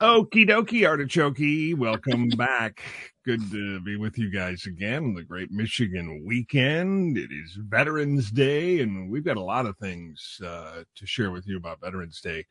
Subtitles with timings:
[0.00, 1.78] Okie dokie, artichoke.
[1.78, 2.82] Welcome back.
[3.22, 5.12] Good to be with you guys again.
[5.12, 7.18] The great Michigan weekend.
[7.18, 11.46] It is Veterans Day, and we've got a lot of things uh, to share with
[11.46, 12.46] you about Veterans Day.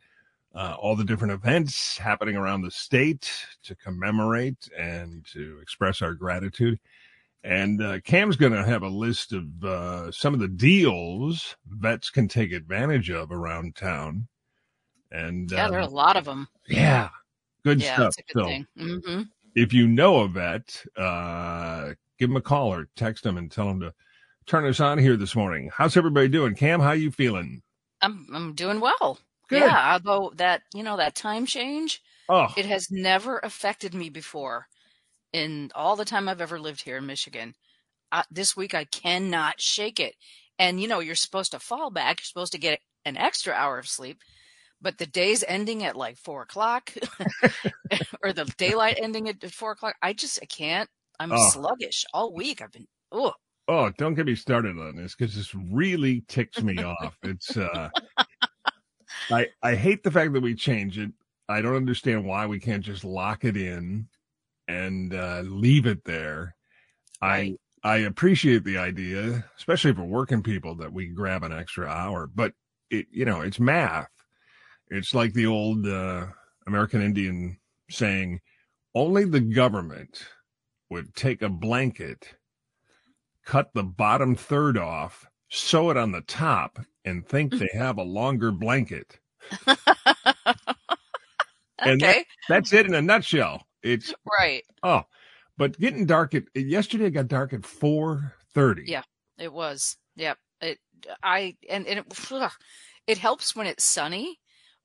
[0.53, 3.31] Uh, all the different events happening around the state
[3.63, 6.79] to commemorate and to express our gratitude.
[7.43, 12.11] And uh, Cam's going to have a list of uh, some of the deals vets
[12.11, 14.27] can take advantage of around town.
[15.11, 16.47] And Yeah, there are a um, lot of them.
[16.67, 17.09] yeah,
[17.69, 18.15] good Yeah, stuff.
[18.27, 18.67] good So thing.
[18.77, 19.21] hmm
[19.55, 23.69] if you know a vet, uh, give him a call or text him and tell
[23.69, 23.93] him to
[24.45, 25.69] turn us on here this morning.
[25.73, 26.55] How's everybody doing?
[26.55, 27.61] Cam, how you feeling?
[28.01, 29.19] I'm I'm doing well.
[29.47, 29.61] Good.
[29.61, 34.67] Yeah, although that you know that time change, Oh, it has never affected me before
[35.33, 37.55] in all the time I've ever lived here in Michigan.
[38.11, 40.15] Uh, this week I cannot shake it.
[40.57, 42.19] And you know, you're supposed to fall back.
[42.19, 44.21] You're supposed to get an extra hour of sleep,
[44.81, 46.93] but the day's ending at like four o'clock,
[48.23, 49.95] or the daylight ending at four o'clock.
[50.01, 50.89] I just I can't.
[51.19, 51.49] I'm Oh.
[51.51, 52.61] sluggish all week.
[52.61, 53.33] I've been oh
[53.67, 57.17] oh, don't get me started on this because this really ticks me off.
[57.23, 57.89] It's uh,
[59.31, 61.11] I I hate the fact that we change it.
[61.47, 64.07] I don't understand why we can't just lock it in
[64.67, 66.55] and uh, leave it there.
[67.21, 67.57] Right.
[67.83, 72.27] I I appreciate the idea, especially for working people, that we grab an extra hour.
[72.27, 72.53] But
[72.89, 74.09] it, you know, it's math.
[74.89, 76.27] It's like the old uh,
[76.67, 77.59] American Indian
[77.89, 78.39] saying,
[78.95, 80.23] "Only the government
[80.89, 82.27] would take a blanket,
[83.45, 88.03] cut the bottom third off, sew it on the top, and think they have a
[88.03, 89.19] longer blanket."
[91.81, 93.65] And that- okay That's it in a nutshell.
[93.81, 94.63] It's right.
[94.83, 95.03] oh,
[95.57, 98.83] but getting dark at yesterday it got dark at four thirty.
[98.85, 99.03] Yeah.
[99.37, 99.95] It was.
[100.17, 100.37] Yep.
[100.61, 100.79] It.
[101.23, 102.05] I and, and it.
[102.31, 102.51] ugh,
[103.07, 104.37] it helps when it's sunny,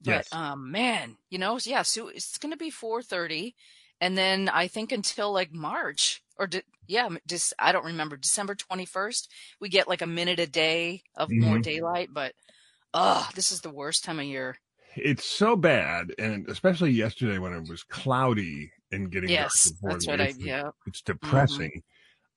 [0.05, 0.33] but Yes.
[0.33, 1.83] um, man, you know, yeah.
[1.83, 3.55] So it's going to be four thirty,
[4.01, 8.55] and then I think until like March or de- yeah, just I don't remember December
[8.55, 9.31] twenty first.
[9.61, 11.63] We get like a minute a day of more Mhm.
[11.63, 12.35] daylight, but
[12.93, 14.57] oh, this is the worst time of year.
[14.97, 20.21] It's so bad, and especially yesterday when it was cloudy and getting Yes, that's what
[20.21, 20.35] I.
[20.39, 20.71] Yeah.
[20.87, 21.83] It's depressing.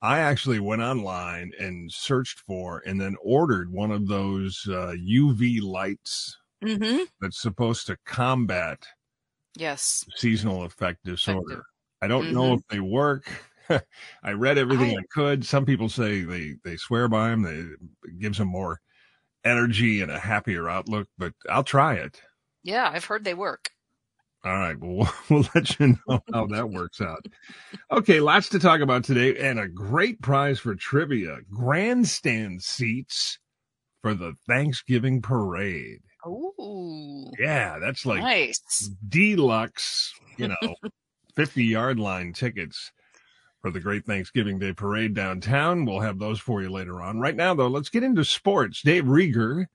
[0.01, 5.59] I actually went online and searched for and then ordered one of those uh, UV
[5.61, 7.03] lights Mm-hmm.
[7.21, 8.83] that's supposed to combat
[9.55, 10.05] Yes.
[10.15, 11.39] seasonal effect disorder.
[11.53, 11.63] Effective.
[12.01, 13.25] I don't know if they work.
[14.23, 15.45] I read everything I- I, could.
[15.45, 17.41] Some people say they they swear by them.
[17.43, 18.79] They it gives them more
[19.43, 21.07] energy and a happier outlook.
[21.17, 22.21] But I'll try it.
[22.63, 23.69] Yeah, I've heard they work.
[24.45, 27.25] All right, well, we'll let you know how that works out.
[27.91, 33.39] Okay, lots to talk about today, and a great prize for trivia: grandstand seats
[34.01, 35.99] for the Thanksgiving parade.
[36.25, 37.31] Ooh.
[37.37, 38.89] Yeah, that's like nice.
[39.07, 40.75] deluxe, you know,
[41.35, 42.91] 50 yard line tickets
[43.61, 45.85] for the great Thanksgiving Day parade downtown.
[45.85, 47.19] We'll have those for you later on.
[47.19, 48.81] Right now, though, let's get into sports.
[48.81, 49.65] Dave Rieger,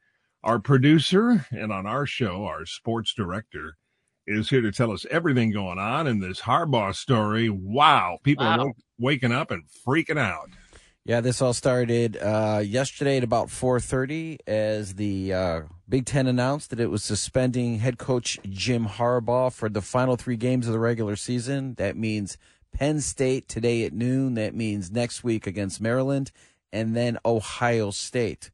[0.45, 3.77] our producer, and on our show, our sports director,
[4.27, 7.49] is here to tell us everything going on in this Harbaugh story.
[7.51, 8.67] Wow, people are Wow.
[8.67, 10.49] wa- waking up and freaking out.
[11.05, 15.61] Yeah, this all started uh, yesterday at about 4:30 as the uh,
[15.93, 20.39] Big Ten announced that it was suspending head coach Jim Harbaugh for the final three
[20.39, 21.75] games of the regular season.
[21.75, 22.39] That means
[22.73, 24.33] Penn State today at noon.
[24.33, 26.33] That means next week against Maryland,
[26.73, 28.51] and then Ohio State.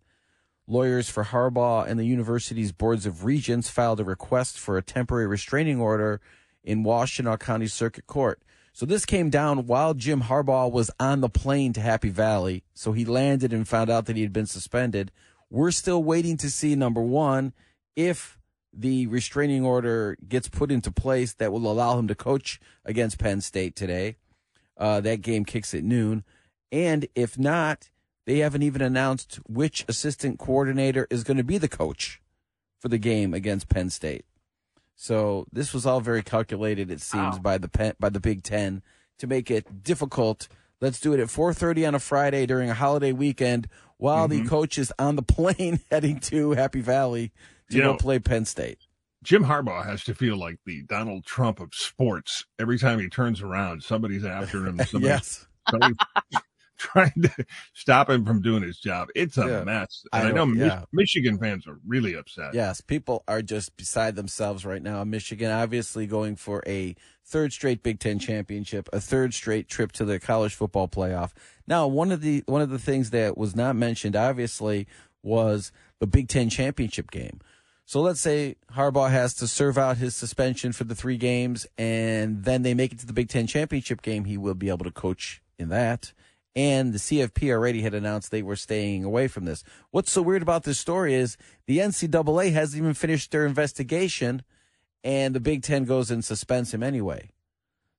[0.67, 5.29] Lawyers for Harbaugh and the university's boards of regents filed a request for a temporary
[5.29, 6.21] restraining order
[6.65, 8.43] in Washtenaw County Circuit Court.
[8.73, 12.65] So this came down while Jim Harbaugh was on the plane to Happy Valley.
[12.75, 15.13] So he landed and found out that he had been suspended.
[15.51, 17.53] We're still waiting to see number one
[17.97, 18.39] if
[18.73, 23.41] the restraining order gets put into place that will allow him to coach against Penn
[23.41, 24.17] State today.
[24.77, 26.23] Uh, that game kicks at noon.
[26.71, 27.91] And if not,
[28.27, 32.21] they haven't even announced which assistant coordinator is going to be the coach
[32.79, 34.25] for the game against Penn State.
[34.95, 37.43] So this was all very calculated, it seems, Wow.
[37.43, 38.83] by the Pen, by the Big Ten
[39.19, 40.49] to make it difficult.
[40.81, 44.49] Let's do it at 4:30 on a Friday during a holiday weekend while the mm-hmm.
[44.49, 47.33] coach is on the plane heading to Happy Valley
[47.71, 48.79] to You go know- play Penn State.
[49.25, 52.45] Jim Harbaugh has to feel like the Donald Trump of sports.
[52.57, 54.79] Every time he turns around, somebody's after him.
[54.87, 55.47] Somebody's yes.
[55.69, 55.97] somebody's
[56.93, 59.09] trying to stop him from doing his job.
[59.15, 59.65] It's a Yeah.
[59.65, 60.05] mess.
[60.13, 62.55] I And I, know don't- Mich- Michigan fans are really upset.
[62.55, 65.03] Yes, people are just beside themselves right now.
[65.05, 66.95] Michigan obviously going for a
[67.25, 71.33] third straight Big Ten championship, a third straight trip to the college football playoff.
[71.67, 74.87] Now, one of the one of the things that was not mentioned obviously
[75.23, 77.41] was the Big Ten championship game.
[77.85, 82.45] So let's say Harbaugh has to serve out his suspension for the three games, and
[82.45, 84.25] then they make it to the Big Ten championship game.
[84.27, 86.13] He will be able to coach in that.
[86.59, 89.63] And the CFP already had announced they were staying away from this.
[89.93, 94.43] What's so weird about this story is the NCAA hasn't even finished their investigation,
[95.05, 97.31] and the Big Ten goes and suspends him anyway.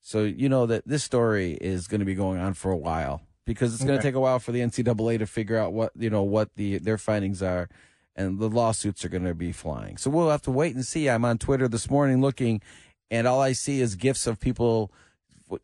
[0.01, 3.21] So you know that this story is going to be going on for a while
[3.45, 6.09] because it's going to take a while for the NCAA to figure out what you
[6.09, 7.69] know what the their findings are
[8.13, 9.95] and the lawsuits are going to be flying.
[9.95, 11.09] So we'll have to wait and see.
[11.09, 12.61] I'm on Twitter this morning looking,
[13.09, 14.91] and all I see is gifs of people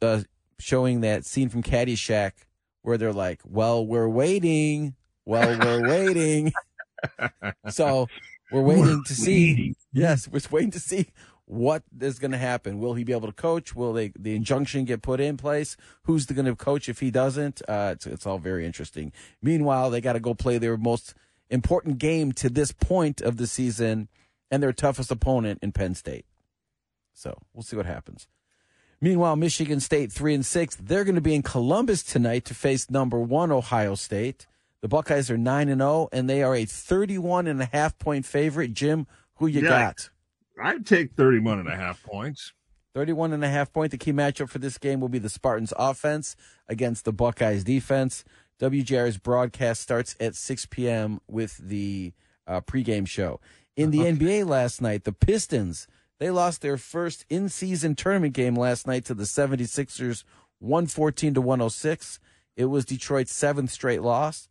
[0.02, 0.22] uh,
[0.60, 2.32] showing that scene from Caddyshack
[2.86, 4.96] where they're like, "Well, we're waiting.
[5.26, 6.54] Well, we're waiting."
[7.70, 8.08] so
[8.52, 9.76] we're waiting to see.
[9.92, 11.08] Yes, we're waiting to see
[11.46, 12.80] what is going to happen.
[12.80, 13.76] Will he be able to coach?
[13.76, 15.78] Will they, the injunction get put in place?
[16.04, 17.62] Who's going to coach if he doesn't?
[17.68, 19.12] Uh, it's, it's all very interesting.
[19.42, 21.14] Meanwhile, they got to go play their most
[21.50, 24.10] important game to this point of the season
[24.50, 26.26] and their toughest opponent in Penn State.
[27.14, 28.28] So we'll see what happens.
[29.02, 30.76] Meanwhile, Michigan State three and six.
[30.76, 34.48] They're going to be in Columbus tonight to face number one Ohio State.
[34.82, 37.98] The Buckeyes are nine and zero, oh, and they are a 31 and a half
[37.98, 38.74] point favorite.
[38.74, 40.10] Jim, who you yeah, got?
[40.62, 42.54] I'd take 31 and a half points.
[42.94, 43.92] 31 and a half point.
[43.92, 46.36] The key matchup for this game will be the Spartans offense
[46.70, 48.24] against the Buckeyes defense.
[48.60, 51.20] WJR's broadcast starts at 6 p.m.
[51.28, 52.14] with the
[52.48, 53.42] uh, pregame show.
[53.76, 54.12] In the uh-huh.
[54.12, 55.88] NBA last night, the Pistons,
[56.20, 60.24] they lost their first in-season tournament game last night to the 76ers
[60.60, 62.20] 114 to 106.
[62.56, 64.48] It was Detroit's seventh straight loss.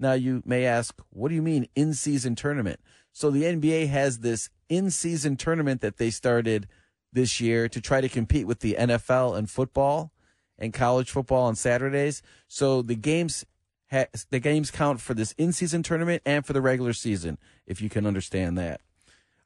[0.00, 2.80] Now you may ask, what do you mean in-season tournament?
[3.12, 6.68] So the NBA has this in-season tournament that they started
[7.12, 10.12] this year to try to compete with the NFL and football
[10.58, 12.22] and college football on Saturdays.
[12.48, 13.44] So the games
[13.90, 18.04] the games count for this in-season tournament and for the regular season, if you can
[18.04, 18.82] understand that.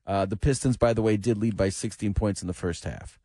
[0.07, 3.19] Uh, the Pistons, by the way, did lead by 16 points in the first half.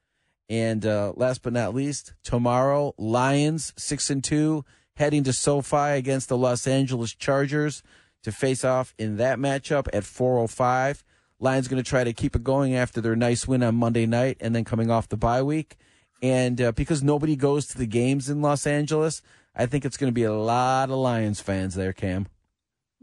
[0.49, 4.63] And uh, last but not least, tomorrow, Lions six and two
[4.95, 7.83] heading to SoFi against the Los Angeles Chargers
[8.23, 11.03] to face off in that matchup at 4:05.
[11.39, 14.37] Lions going to try to keep it going after their nice win on Monday night
[14.39, 15.75] and then coming off the bye week.
[16.23, 19.21] And uh, because nobody goes to the games in Los Angeles,
[19.55, 22.27] I think it's going to be a lot of Lions fans there, Cam.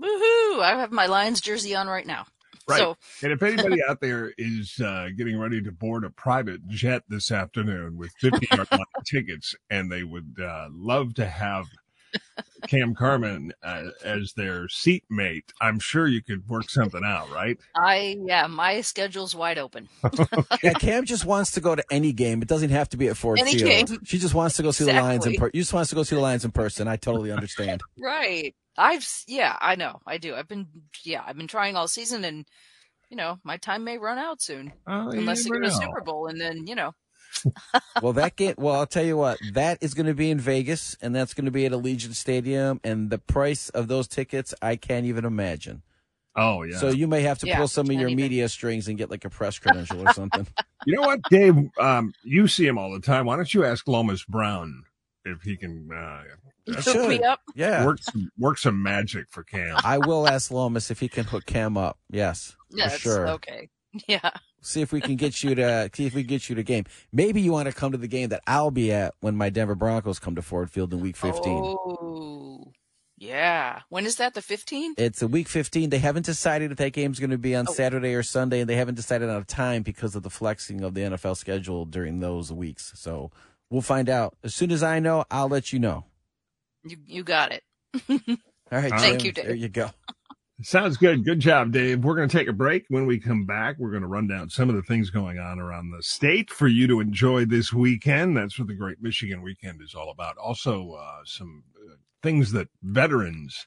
[0.01, 0.61] Woohoo!
[0.63, 2.27] I have my Lions jersey on right now.
[2.69, 2.79] Right.
[2.79, 2.97] So.
[3.23, 7.31] and if anybody out there is uh, getting ready to board a private jet this
[7.31, 8.69] afternoon with 50 yard
[9.07, 11.67] tickets and they would uh, love to have
[12.67, 17.59] Cam Carmen uh, as their seatmate, I'm sure you could work something out, right?
[17.77, 19.89] I yeah, my schedule's wide open.
[20.63, 22.41] yeah, Cam just wants to go to any game.
[22.43, 23.89] It doesn't have to be at Ford any Field.
[23.89, 23.99] Game.
[24.05, 25.01] She just wants to go see exactly.
[25.01, 25.51] the Lions in person.
[25.55, 26.89] You just wants to go see the Lions in person.
[26.89, 27.83] I totally understand.
[27.99, 28.55] right.
[28.77, 30.01] I've yeah, I know.
[30.07, 30.35] I do.
[30.35, 30.67] I've been
[31.05, 32.47] yeah, I've been trying all season and
[33.11, 34.73] you know, my time may run out soon.
[34.87, 36.93] Oh, unless they go to Super Bowl and then, you know,
[38.03, 38.55] well, that game.
[38.59, 39.39] Well, I'll tell you what.
[39.53, 42.81] That is going to be in Vegas, and that's going to be at Allegiant Stadium,
[42.85, 45.83] and the price of those tickets, I can't even imagine.
[46.37, 46.79] Oh yeah.
[46.79, 48.17] So you may have to yeah, pull some of your even.
[48.17, 50.47] media strings and get like a press credential or something.
[50.87, 51.55] You know what, Dave?
[51.81, 53.25] Um, you see him all the time.
[53.25, 54.83] Why don't you ask Lomas Brown
[55.25, 56.25] if he can uh,
[56.69, 57.41] hook me up?
[57.55, 59.77] Yeah, work some, work some magic for Cam.
[59.85, 61.99] I will ask Lomas if he can hook Cam up.
[62.11, 63.29] Yes, yes, for sure.
[63.29, 63.69] Okay.
[64.09, 64.31] Yeah
[64.65, 66.85] see if we can get you to see if we can get you to game.
[67.13, 69.75] Maybe you want to come to the game that I'll be at when my Denver
[69.75, 71.43] Broncos come to Ford Field in Week 15.
[71.47, 72.73] Oh,
[73.17, 73.81] yeah.
[73.89, 74.35] When is that?
[74.35, 74.95] The 15th?
[74.99, 75.91] It's a Week 15.
[75.91, 77.73] They haven't decided if that game's going to be on oh.
[77.73, 80.95] Saturday or Sunday, and they haven't decided on a time because of the flexing of
[80.95, 82.93] the NFL schedule during those weeks.
[82.97, 83.31] So
[83.71, 85.25] we'll find out as soon as I know.
[85.31, 86.05] I'll let you know.
[86.85, 87.63] You you got it.
[88.73, 89.45] All right, Thank Jim, you, Dave.
[89.47, 89.91] There you go.
[90.63, 91.25] Sounds good.
[91.25, 92.05] Good job, Dave.
[92.05, 92.85] We're going to take a break.
[92.89, 95.59] When we come back, we're going to run down some of the things going on
[95.59, 98.37] around the state for you to enjoy this weekend.
[98.37, 100.39] That's what the Great Michigan Weekend is all about.
[100.39, 103.67] Also, uh, some uh, things that veterans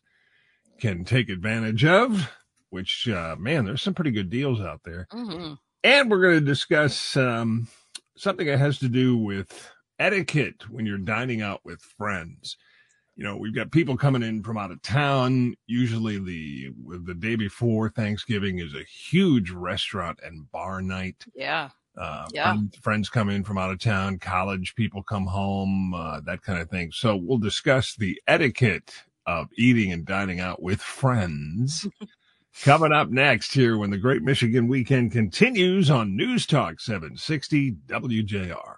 [0.80, 2.32] can take advantage of,
[2.70, 5.08] which, uh, man, there's some pretty good deals out there.
[5.12, 5.56] Mm-hmm.
[5.84, 7.68] And we're going to discuss um,
[8.16, 12.56] something that has to do with etiquette when you're dining out with friends
[13.18, 15.56] you know, we've got people coming in from out of town.
[15.66, 16.70] Usually the
[17.04, 21.26] the day before Thanksgiving is a huge restaurant and bar night.
[21.36, 21.70] Yeah.
[21.98, 22.54] Uh, yeah.
[22.54, 26.62] Friends, friends come in from out of town, college people come home, uh, that kind
[26.62, 26.92] of thing.
[26.92, 28.94] So we'll discuss the etiquette
[29.26, 31.88] of eating and dining out with friends.
[32.64, 38.77] Coming up next here when the Great Michigan Weekend continues on News Talk 760 WJR.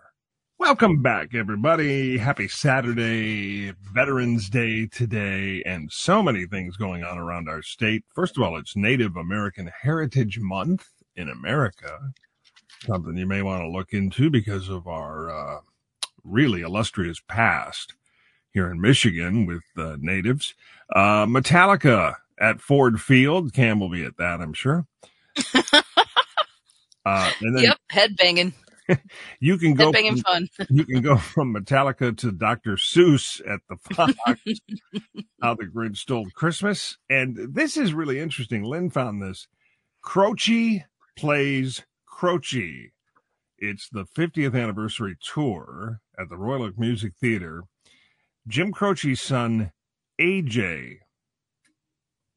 [0.60, 2.18] Welcome back, everybody.
[2.18, 8.04] Happy Saturday, Veterans Day today, and so many things going on around our state.
[8.14, 12.12] First of all, it's Native American Heritage Month in America,
[12.86, 15.60] something you may want to look into because of our uh,
[16.26, 17.94] really illustrious past
[18.52, 20.56] here in Michigan with uh, natives.
[20.94, 23.54] Uh, Metallica at Ford Field.
[23.54, 24.86] Cam will be at that, I'm sure.
[27.06, 28.54] Uh, and then, yep, headbanging.
[29.40, 30.48] you can go from, fun.
[30.70, 32.74] you can go from Metallica to Dr.
[32.74, 34.14] Seuss at the Fox.
[35.42, 38.64] How the Grinch Stole Christmas, and this is really interesting.
[38.64, 39.48] Lynn found this.
[40.02, 40.86] Croce
[41.18, 42.92] plays Croce.
[43.58, 47.64] It's the 50th anniversary tour at the Royal Oak Music Theater.
[48.48, 49.72] Jim Croce's son,
[50.20, 51.00] AJ,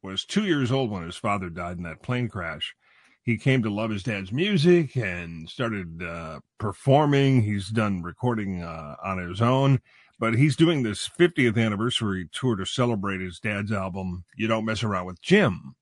[0.01, 2.75] was two years old when his father died in that plane crash
[3.23, 7.41] he came to love his dad's music and started uh, performing.
[7.41, 9.79] He's done recording uh, on his own,
[10.19, 14.83] but he's doing this 50th anniversary tour to celebrate his dad's album, You Don't Mess
[14.83, 15.75] Around with Jim.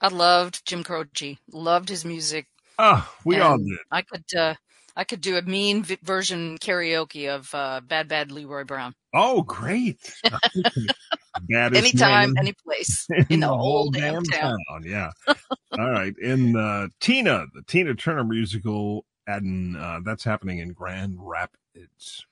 [0.00, 2.46] I loved Jim Croce, loved his music.
[2.78, 3.78] Oh, we all did.
[3.90, 4.54] I could, uh,
[4.96, 8.94] I could do a mean v- version karaoke of uh, Bad Bad Leroy Brown.
[9.14, 10.12] Oh, great!
[11.52, 14.58] Anytime, any place in, in the, the whole damn town.
[14.68, 14.82] town.
[14.84, 15.10] Yeah.
[15.78, 16.14] All right.
[16.18, 22.26] In uh, Tina, the Tina Turner musical, and uh, that's happening in Grand Rapids.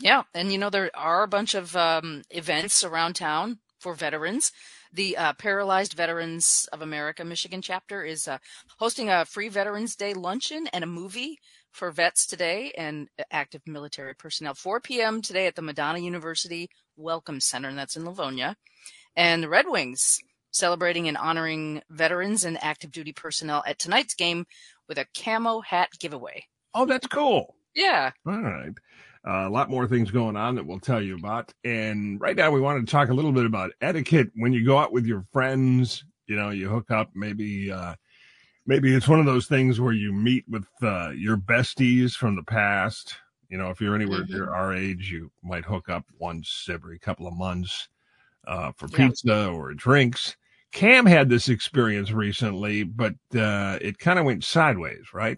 [0.00, 4.52] Yeah, and you know there are a bunch of um, events around town for veterans.
[4.92, 8.38] The uh, Paralyzed Veterans of America Michigan chapter is uh,
[8.78, 11.38] hosting a free Veterans Day luncheon and a movie
[11.70, 14.54] for vets today and active military personnel.
[14.54, 15.22] 4 p.m.
[15.22, 18.56] today at the Madonna University Welcome Center, and that's in Livonia.
[19.16, 20.20] And the Red Wings
[20.50, 24.46] celebrating and honoring veterans and active duty personnel at tonight's game
[24.88, 26.44] with a camo hat giveaway.
[26.74, 27.56] Oh, that's cool.
[27.74, 28.12] Yeah.
[28.26, 28.72] All right.
[29.26, 31.52] Uh, a lot more things going on that we'll tell you about.
[31.64, 34.78] And right now, we want to talk a little bit about etiquette when you go
[34.78, 36.04] out with your friends.
[36.26, 37.94] You know, you hook up, maybe, uh,
[38.66, 42.42] maybe it's one of those things where you meet with uh, your besties from the
[42.42, 43.16] past.
[43.52, 44.32] You know, if you're anywhere mm-hmm.
[44.32, 47.86] near our age, you might hook up once every couple of months
[48.46, 48.96] uh, for yeah.
[48.96, 50.36] pizza or drinks.
[50.72, 55.36] Cam had this experience recently, but uh, it kind of went sideways, right?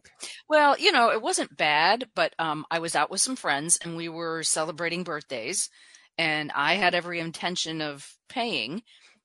[0.48, 3.96] Well, you know, it wasn't bad, but um, I was out with some friends and
[3.96, 5.68] we were celebrating birthdays,
[6.16, 8.84] and I had every intention of paying.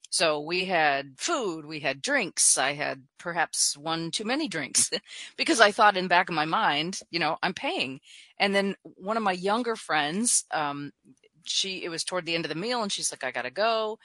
[0.10, 2.58] So we had food, we had drinks.
[2.58, 4.90] I had perhaps one too many drinks
[5.38, 8.00] because I thought in the back of my mind, you know, I'm paying.
[8.40, 10.92] And then one of my younger friends, um,
[11.44, 14.00] she, it was toward the end of the meal and she's like, I gotta go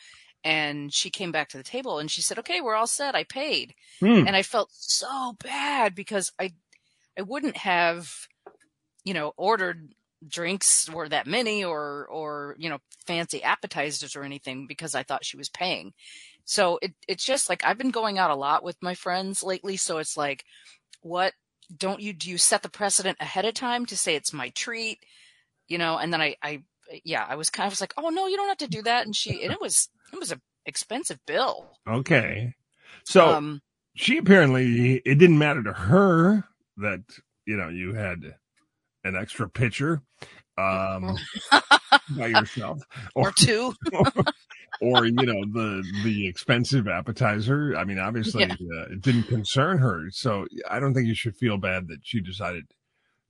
[0.45, 3.15] and she came back to the table and she said, "Okay, we're all set.
[3.15, 4.27] I paid." Hmm.
[4.27, 6.53] And I felt so bad because I
[7.19, 8.29] I wouldn't have
[9.05, 9.95] you know ordered
[10.27, 15.25] drinks were that many or or you know fancy appetizers or anything because I thought
[15.25, 15.93] she was paying.
[16.45, 19.77] So it it's just like I've been going out a lot with my friends lately
[19.77, 20.45] so it's like
[21.01, 21.33] what
[21.77, 24.99] don't you do you set the precedent ahead of time to say it's my treat
[25.67, 26.63] you know and then I I
[27.05, 29.07] yeah, I was kind of was like, oh no, you don't have to do that.
[29.07, 31.71] And she, and it was, it was a expensive bill.
[31.89, 32.55] Okay.
[33.05, 33.63] So um,
[33.95, 36.45] she apparently, it didn't matter to her
[36.79, 37.01] that,
[37.47, 38.37] you know, you had
[39.05, 40.03] an extra pitcher,
[40.59, 41.17] um,
[42.17, 42.81] by yourself
[43.15, 43.75] or, or two.
[44.81, 47.77] or, you know, the, the expensive appetizer.
[47.77, 48.55] I mean, obviously yeah.
[48.55, 50.07] uh, it didn't concern her.
[50.11, 52.65] So I don't think you should feel bad that she decided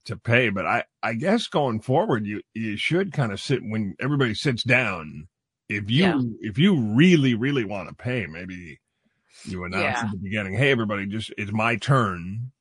[0.05, 0.49] to pay.
[0.49, 4.63] But I, I guess going forward, you you should kind of sit when everybody sits
[4.63, 5.27] down.
[5.67, 6.21] If you yeah.
[6.41, 8.79] if you really really want to pay, maybe
[9.43, 10.05] you announce yeah.
[10.05, 12.51] at the beginning, "Hey, everybody, just it's my turn."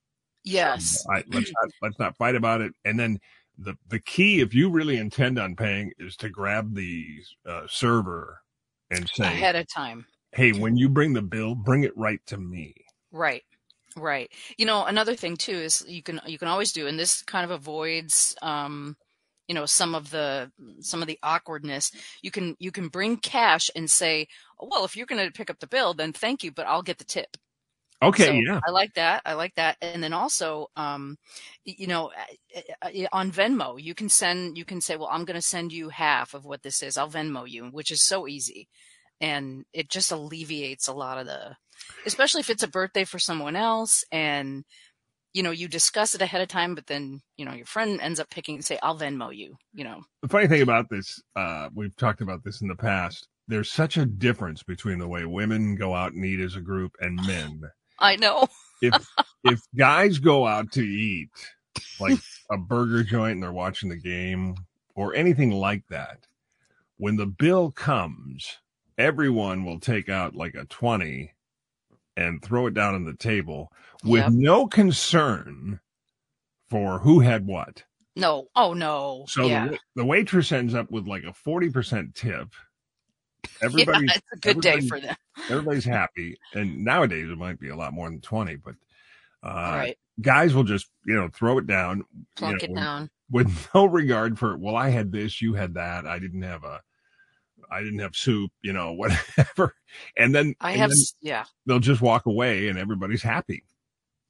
[0.45, 1.05] Yes.
[1.11, 2.73] I, let's not let's not fight about it.
[2.85, 3.19] And then
[3.59, 7.07] the the key, if you really intend on paying, is to grab the
[7.49, 8.41] uh, server
[8.91, 10.07] and say ahead of time.
[10.33, 12.75] Hey, when you bring the bill, bring it right to me.
[13.13, 13.43] Right.
[13.97, 14.31] Right.
[14.59, 17.45] You know, another thing too is you can you can always do, and this kind
[17.45, 18.97] of avoids um,
[19.47, 21.93] you know some of the some of the awkwardness.
[22.23, 24.27] You can you can bring cash and say,
[24.59, 26.83] oh, well, if you're going to pick up the bill, then thank you, but I'll
[26.83, 27.37] get the tip.
[28.05, 28.61] Okay, so yeah.
[28.67, 29.23] I like that.
[29.25, 29.77] I like that.
[29.81, 31.17] And then also, um,
[31.65, 32.11] you know,
[33.13, 36.35] on Venmo, you can send, you can say, well, I'm going to send you half
[36.35, 36.97] of what this is.
[36.97, 38.69] I'll Venmo you, which is so easy.
[39.21, 41.57] And it just alleviates a lot of the,
[42.07, 44.65] especially if it's a birthday for someone else and
[45.33, 48.21] you know you discuss it ahead of time but then you know your friend ends
[48.21, 51.69] up picking and say i'll venmo you you know the funny thing about this uh
[51.75, 55.75] we've talked about this in the past there's such a difference between the way women
[55.75, 57.61] go out and eat as a group and men
[57.99, 58.47] i know
[58.83, 59.07] if
[59.45, 61.31] if guys go out to eat
[62.01, 62.19] like
[62.51, 64.55] a burger joint and they're watching the game
[64.95, 66.27] or anything like that,
[66.97, 68.59] when the bill comes,
[68.99, 71.33] everyone will take out like a 20
[72.17, 73.73] and throw it down on the table
[74.05, 74.33] with Yep.
[74.33, 75.81] no concern
[76.71, 77.85] for who had what.
[78.17, 78.47] No.
[78.55, 79.25] Oh no.
[79.29, 79.69] So yeah.
[79.69, 82.49] the, the waitress ends up with like a 40% tip.
[83.61, 85.17] Yeah, Everybody's, it's a good day for them.
[85.49, 86.37] everybody's happy.
[86.55, 88.75] And nowadays it might be a lot more than 20, but
[89.43, 89.99] uh, right.
[90.21, 93.11] guys will just, you know, throw it down you Plunk know, it down.
[93.31, 96.07] with no regard for, well, I had this, you had that.
[96.07, 96.81] I didn't have a,
[97.71, 99.75] I didn't have soup, you know, whatever.
[100.17, 100.91] And then, I and have.
[100.91, 101.45] then Yeah.
[101.67, 103.65] they'll just walk away and everybody's happy.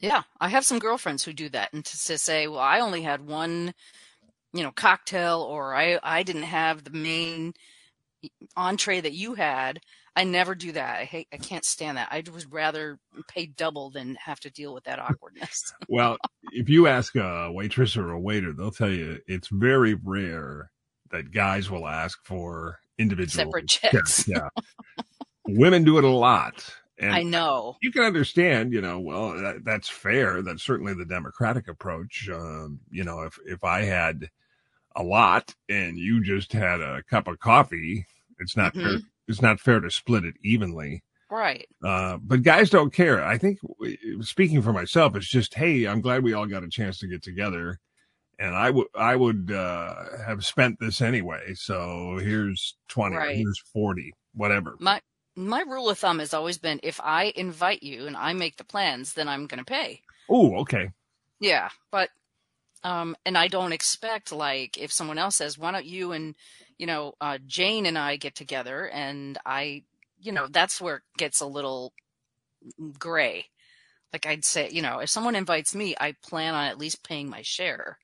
[0.00, 3.02] Yeah, I have some girlfriends who do that, and to, to say, "Well, I only
[3.02, 3.72] had one,
[4.52, 7.54] you know, cocktail, or I I didn't have the main
[8.56, 9.80] entree that you had."
[10.16, 11.00] I never do that.
[11.00, 11.28] I hate.
[11.32, 12.08] I can't stand that.
[12.10, 15.72] I would rather pay double than have to deal with that awkwardness.
[15.88, 16.16] Well,
[16.52, 20.70] if you ask a waitress or a waiter, they'll tell you it's very rare
[21.10, 24.26] that guys will ask for individual Separate checks.
[24.28, 24.48] Yeah.
[25.46, 26.74] Women do it a lot.
[26.98, 27.76] And I know.
[27.82, 30.42] you can understand, you know, well, that, that's fair.
[30.42, 32.28] That's certainly the democratic approach.
[32.32, 34.30] Um, you know, if, if I had
[34.96, 38.06] a lot and you just had a cup of coffee,
[38.38, 38.84] it's not fair.
[38.98, 39.02] Mhm.
[39.28, 41.02] It's not fair to split it evenly.
[41.30, 41.66] Right.
[41.82, 43.24] Uh, but guys don't care.
[43.24, 43.58] I think
[44.20, 47.22] speaking for myself, it's just, Hey, I'm glad we all got a chance to get
[47.22, 47.78] together
[48.38, 49.94] and I would, I would, uh,
[50.26, 51.54] have spent this anyway.
[51.54, 53.36] So here's 20, Right.
[53.36, 54.76] here's 40, whatever.
[54.80, 55.00] My
[55.36, 58.64] my rule of thumb has always been: if I invite you and I make the
[58.64, 60.00] plans, then I'm going to pay.
[60.28, 60.90] Oh, okay.
[61.40, 62.10] Yeah, but
[62.84, 66.34] um and I don't expect like if someone else says, "Why don't you and
[66.78, 69.84] you know, uh Jane and I get together?" and I,
[70.20, 71.92] you know, that's where it gets a little
[72.98, 73.46] gray.
[74.12, 77.28] Like I'd say, you know, if someone invites me, I plan on at least paying
[77.28, 77.98] my share.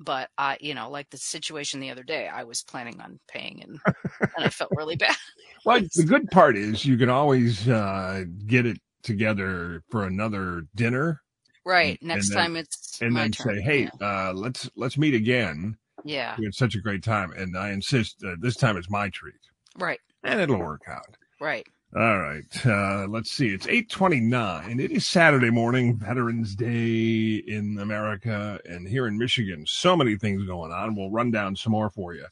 [0.00, 3.62] But I, you know, like the situation the other day, I was planning on paying
[3.64, 3.80] and
[4.20, 5.16] and I felt really bad.
[5.64, 11.20] Well, the good part is you can always uh, get it together for another dinner,
[11.64, 11.98] Right.
[12.00, 13.56] And Next then- time it's and then turn.
[13.56, 15.76] say, "Hey, uh, let's let's meet again.
[16.04, 16.34] Yeah.
[16.38, 19.34] We had such a great time, and I insist uh, this time it's my treat,
[19.76, 20.00] Right.
[20.24, 21.66] and it'll work out." Right.
[21.96, 22.66] All right.
[22.66, 23.48] Uh, let's see.
[23.48, 24.78] It's 829.
[24.78, 29.64] It is Saturday morning, Veterans Day in America and here in Michigan.
[29.66, 30.94] So many things going on.
[30.94, 32.26] We'll run down some more for you.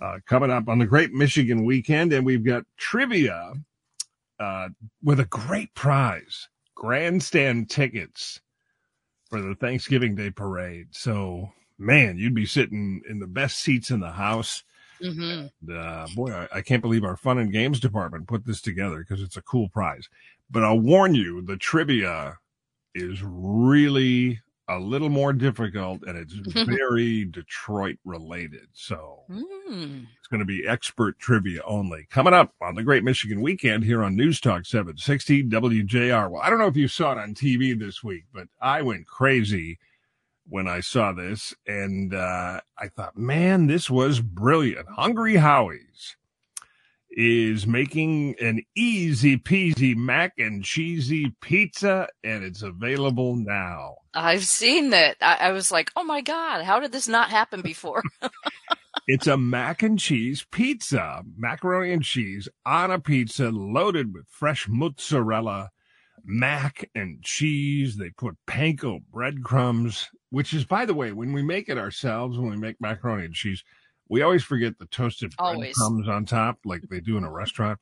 [0.00, 3.52] Uh, coming up on the Great Michigan Weekend, and we've got trivia
[4.40, 4.68] uh,
[5.02, 8.40] with a great prize grandstand tickets
[9.30, 10.88] for the Thanksgiving Day parade.
[10.92, 14.62] So, man, you'd be sitting in the best seats in the house.
[15.00, 18.98] hmm Uh, boy, I, I can't believe our fun and games department put this together
[18.98, 20.08] because it's a cool prize.
[20.50, 22.38] But I'll warn you, the trivia
[22.94, 26.34] is really a little more difficult and it's
[26.66, 28.68] very Detroit related.
[28.72, 30.06] So Mm.
[30.18, 32.06] it's going to be expert trivia only.
[32.10, 36.30] Coming up on the Great Michigan Weekend here on News Talk 760 WJR.
[36.30, 39.06] Well, I don't know if you saw it on TV this week, but I went
[39.06, 39.78] crazy
[40.48, 44.88] when I saw this and uh, I thought, man, this was brilliant.
[44.96, 46.16] Hungry Howie's
[47.10, 53.96] is making an easy peasy mac and cheesy pizza and it's available now.
[54.14, 55.16] I've seen that.
[55.20, 58.02] I, I was like, oh my God, how did this not happen before?
[59.10, 64.68] It's a mac and cheese pizza, macaroni and cheese on a pizza loaded with fresh
[64.68, 65.70] mozzarella,
[66.22, 67.96] mac and cheese.
[67.96, 72.50] They put panko breadcrumbs, which is, by the way, when we make it ourselves, when
[72.50, 73.62] we make macaroni and cheese,
[74.08, 77.78] we always forget the toasted breadcrumbs on top, like they do in a restaurant.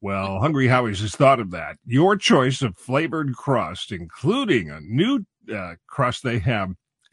[0.00, 1.76] Well, Hungry Howie's has thought of that.
[1.84, 6.70] Your choice of flavored crust, including a new uh, crust they have,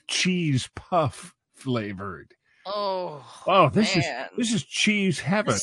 [0.07, 2.33] cheese puff flavored.
[2.65, 4.05] oh, Oh, this is
[4.37, 5.57] this is cheese heaven,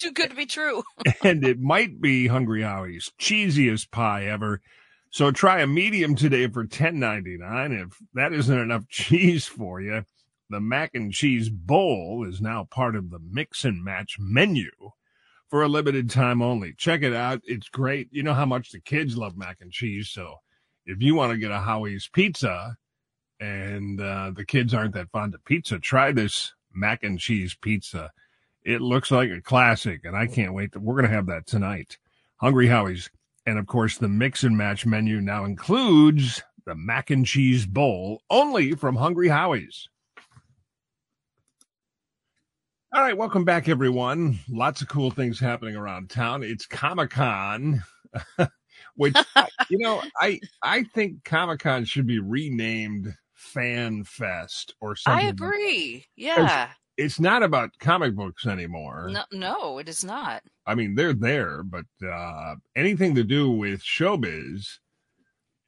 [0.00, 0.82] too good to be true.
[1.22, 4.62] and it might be Hungry Howie's cheesiest pie ever.
[5.12, 7.70] So try a medium today for ten ninety nine.
[7.70, 10.06] If that isn't enough cheese for you,
[10.48, 14.70] the mac and cheese bowl is now part of the mix and match menu
[15.50, 16.72] for a limited time only.
[16.72, 18.08] Check it out; it's great.
[18.10, 20.36] You know how much the kids love mac and cheese, so
[20.86, 22.78] if you want to get a Howie's pizza
[23.38, 28.10] and uh, the kids aren't that fond of pizza, try this mac and cheese pizza.
[28.64, 30.72] It looks like a classic, and I can't wait.
[30.72, 31.98] To, we're to have that tonight.
[32.36, 33.10] Hungry Howie's.
[33.46, 38.22] And of course, the mix and match menu now includes the mac and cheese bowl
[38.30, 39.88] only from Hungry Howie's.
[42.94, 44.38] All right, welcome back, everyone.
[44.50, 46.42] Lots of cool things happening around town.
[46.42, 47.82] It's Comic Con,
[48.96, 49.16] which
[49.70, 55.26] you know, I I think Comic Con should be renamed fan fest or something.
[55.26, 56.06] I agree.
[56.16, 56.70] Yeah.
[57.02, 59.08] It's not about comic books anymore.
[59.10, 60.42] No, no, it is not.
[60.66, 64.78] I mean, they're there, but uh, anything to do with showbiz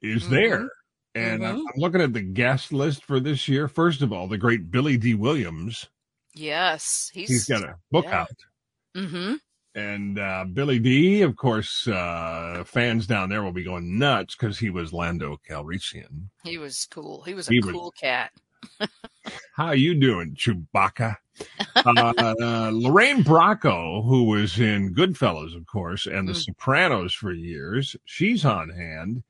[0.01, 0.29] is Mhm.
[0.29, 0.69] there.
[1.13, 1.63] And I'm, Mhm.
[1.73, 3.67] I'm looking at the guest list for this year.
[3.67, 5.89] First of all, the great Billy Dee Williams.
[6.33, 8.21] Yes, he's, He's got a book yeah.
[8.21, 8.29] out.
[8.95, 9.33] hmm
[9.73, 14.57] And uh, Billy D, of course, uh, fans down there will be going nuts because
[14.59, 16.29] he was Lando Calrissian.
[16.43, 17.23] He was cool.
[17.23, 18.31] He was a He was- cool cat.
[19.55, 21.17] How you doing, Chewbacca?
[21.85, 26.43] uh, uh, Lorraine Bracco, who was in Goodfellas, of course, and The Mm.
[26.45, 29.23] Sopranos for years, she's on hand.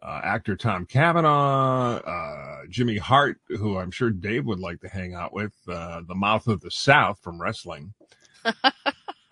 [0.00, 5.14] Uh, actor Tom Cavanagh, uh, Jimmy Hart, who I'm sure Dave would like to hang
[5.14, 7.92] out with, uh, the mouth of the South from wrestling.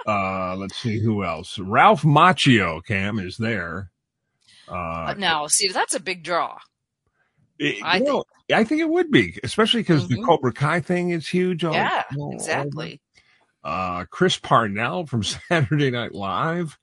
[0.07, 1.59] uh, let's see who else.
[1.61, 3.93] Ralph Macchio, Cam, is there.
[4.67, 6.59] Uh, now, see, that's a big draw.
[7.59, 10.25] It- I know, I think it would be, especially because the Mhm.
[10.25, 11.65] Cobra Kai thing is huge.
[11.65, 13.01] all- yeah, all exactly.
[13.65, 16.79] Uh, Chris Parnell from Saturday Night Live,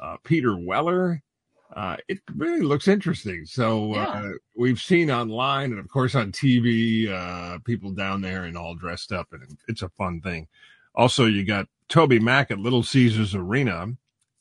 [0.00, 1.22] uh, Peter Weller.
[1.74, 3.46] Uh, it really looks interesting.
[3.46, 8.56] So uh, we've seen online and of course on TV, uh, people down there and
[8.58, 10.48] all dressed up, and it's a fun thing.
[10.94, 13.96] Also, you got TobyMac at Little Caesars Arena,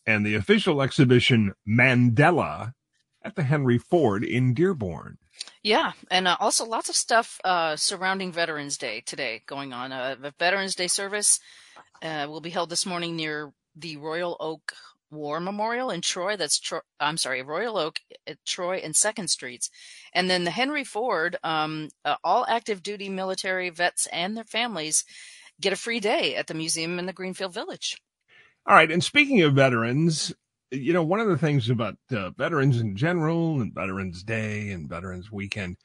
[0.05, 2.73] and the official exhibition Mandela
[3.21, 5.17] at the Henry Ford in Dearborn.
[5.63, 9.91] Yeah, and uh, also lots of stuff uh, surrounding Veterans Day today going on.
[9.91, 11.39] Uh, the Veterans Day service
[12.01, 14.73] uh, will be held this morning near the Royal Oak
[15.11, 16.35] War Memorial in Troy.
[16.35, 16.79] That's Troy.
[16.99, 19.69] I'm sorry, Royal Oak, at Troy and Second Streets,
[20.13, 21.37] and then the Henry Ford.
[21.43, 25.03] Um, uh, all active duty military vets and their families
[25.59, 27.97] get a free day at the museum in the Greenfield Village.
[28.65, 28.91] All right.
[28.91, 30.33] And speaking of veterans,
[30.71, 34.89] you know, one of the things about uh, veterans in general and Veterans Day and
[34.89, 35.77] Veterans Weekend,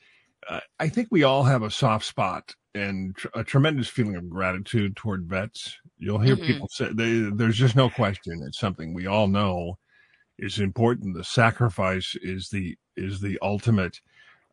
[0.48, 4.30] uh, I think we all have a soft spot and tr- a tremendous feeling of
[4.30, 5.76] gratitude toward vets.
[5.98, 6.46] You'll hear Mhm.
[6.46, 8.42] people say they, there's just no question.
[8.46, 9.78] It's something we all know
[10.38, 11.16] is important.
[11.16, 14.00] The sacrifice is the is the ultimate.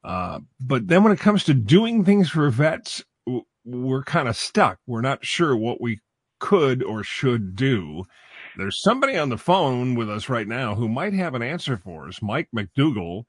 [0.03, 4.35] Uh, but then when it comes to doing things for vets, w- we're kind of
[4.37, 4.79] stuck.
[4.87, 5.99] We're not sure what we
[6.39, 8.05] could or should do.
[8.55, 12.07] There's somebody on the phone with us right now who might have an answer for
[12.07, 12.21] us.
[12.21, 13.25] Mike McDougall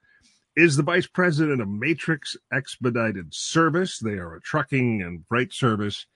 [0.56, 3.98] is the vice president of Matrix Expedited Service.
[3.98, 6.06] They are a trucking and freight service.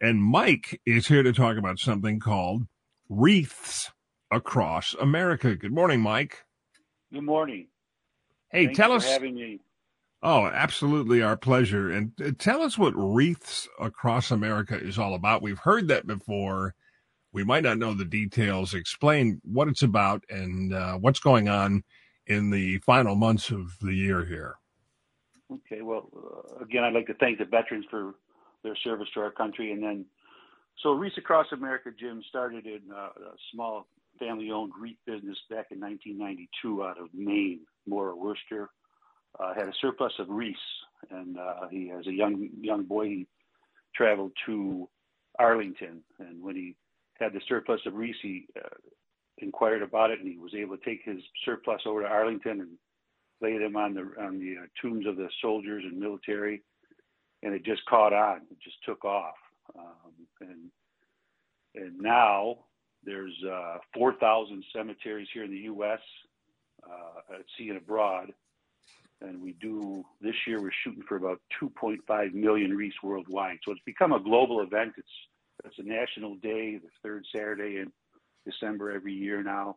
[0.00, 2.66] And Mike is here to talk about something called
[3.08, 3.90] Wreaths
[4.30, 5.54] Across America.
[5.54, 6.44] Good morning, Mike.
[7.12, 7.68] Good morning.
[8.50, 9.06] Hey, Thanks tell us.
[9.06, 9.60] having me.
[10.22, 11.90] Oh, absolutely our pleasure.
[11.90, 15.42] And uh, tell us what Wreaths Across America is all about.
[15.42, 16.74] We've heard that before.
[17.36, 18.72] We might not know the details.
[18.72, 21.84] Explain what it's about and uh, what's going on
[22.26, 24.54] in the final months of the year here.
[25.52, 28.14] Okay, well, uh, again, I'd like to thank the veterans for
[28.64, 29.70] their service to our country.
[29.72, 30.06] And then,
[30.82, 33.86] so Wreaths Across America, Jim, started in uh, a small
[34.18, 38.70] family owned wreath business back in 1992 out of Maine, Morrill, Worcester.
[39.38, 40.56] Uh, had a surplus of Reese,
[41.10, 43.26] and uh, he, as a young young boy, he
[43.94, 44.88] traveled to
[45.38, 46.00] Arlington.
[46.18, 46.76] And when he
[47.18, 48.68] had the surplus of wreaths, he uh,
[49.38, 52.70] inquired about it, and he was able to take his surplus over to Arlington and
[53.40, 56.62] lay them on the on the uh, tombs of the soldiers and military,
[57.42, 58.42] and it just caught on.
[58.50, 59.36] It just took off,
[59.78, 60.70] um, and
[61.74, 62.56] and now
[63.04, 66.00] there's uh, 4,000 cemeteries here in the U.S.
[66.84, 68.32] Uh, at sea and abroad,
[69.20, 73.58] and we do this year we're shooting for about 2.5 million wreaths worldwide.
[73.64, 74.92] So it's become a global event.
[74.96, 75.08] It's
[75.64, 77.92] it's a national day, the third Saturday in
[78.44, 79.76] December every year now.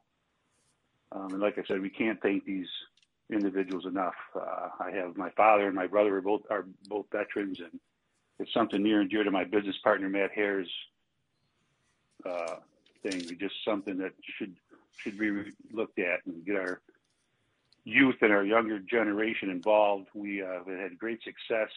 [1.11, 2.67] Um, and like I said, we can't thank these
[3.31, 4.15] individuals enough.
[4.35, 7.79] Uh, I have my father and my brother are both are both veterans, and
[8.39, 10.69] it's something near and dear to my business partner Matt Hare's
[12.25, 12.55] uh,
[13.03, 13.25] thing.
[13.27, 14.55] We just something that should
[14.97, 16.81] should be looked at and get our
[17.85, 20.07] youth and our younger generation involved.
[20.13, 21.69] We uh, have had great success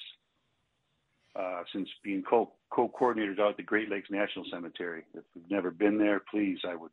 [1.35, 5.05] uh, since being co co coordinators out at the Great Lakes National Cemetery.
[5.15, 6.91] If you've never been there, please, I would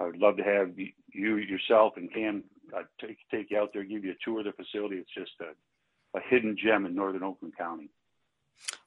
[0.00, 2.44] I would love to have you yourself and Cam
[2.76, 4.96] uh, take take you out there, give you a tour of the facility.
[4.96, 7.90] It's just a, a hidden gem in northern Oakland County.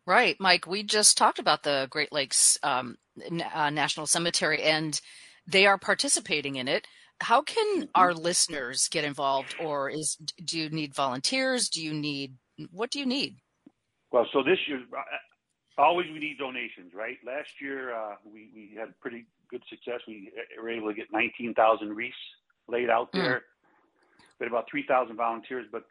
[0.05, 0.67] Right, Mike.
[0.67, 2.97] We just talked about the Great Lakes um,
[3.53, 4.99] uh, National Cemetery, and
[5.47, 6.87] they are participating in it.
[7.19, 11.69] How can our listeners get involved, or is do you need volunteers?
[11.69, 12.35] Do you need
[12.71, 13.37] what do you need?
[14.13, 14.79] Well, so this year,
[15.75, 17.17] always we need donations, right?
[17.25, 20.01] Last year uh, we we had pretty good success.
[20.07, 22.15] We were able to get 19,000 wreaths
[22.67, 23.41] laid out there.
[23.41, 24.23] Mm.
[24.39, 25.85] We had about 3,000 volunteers, but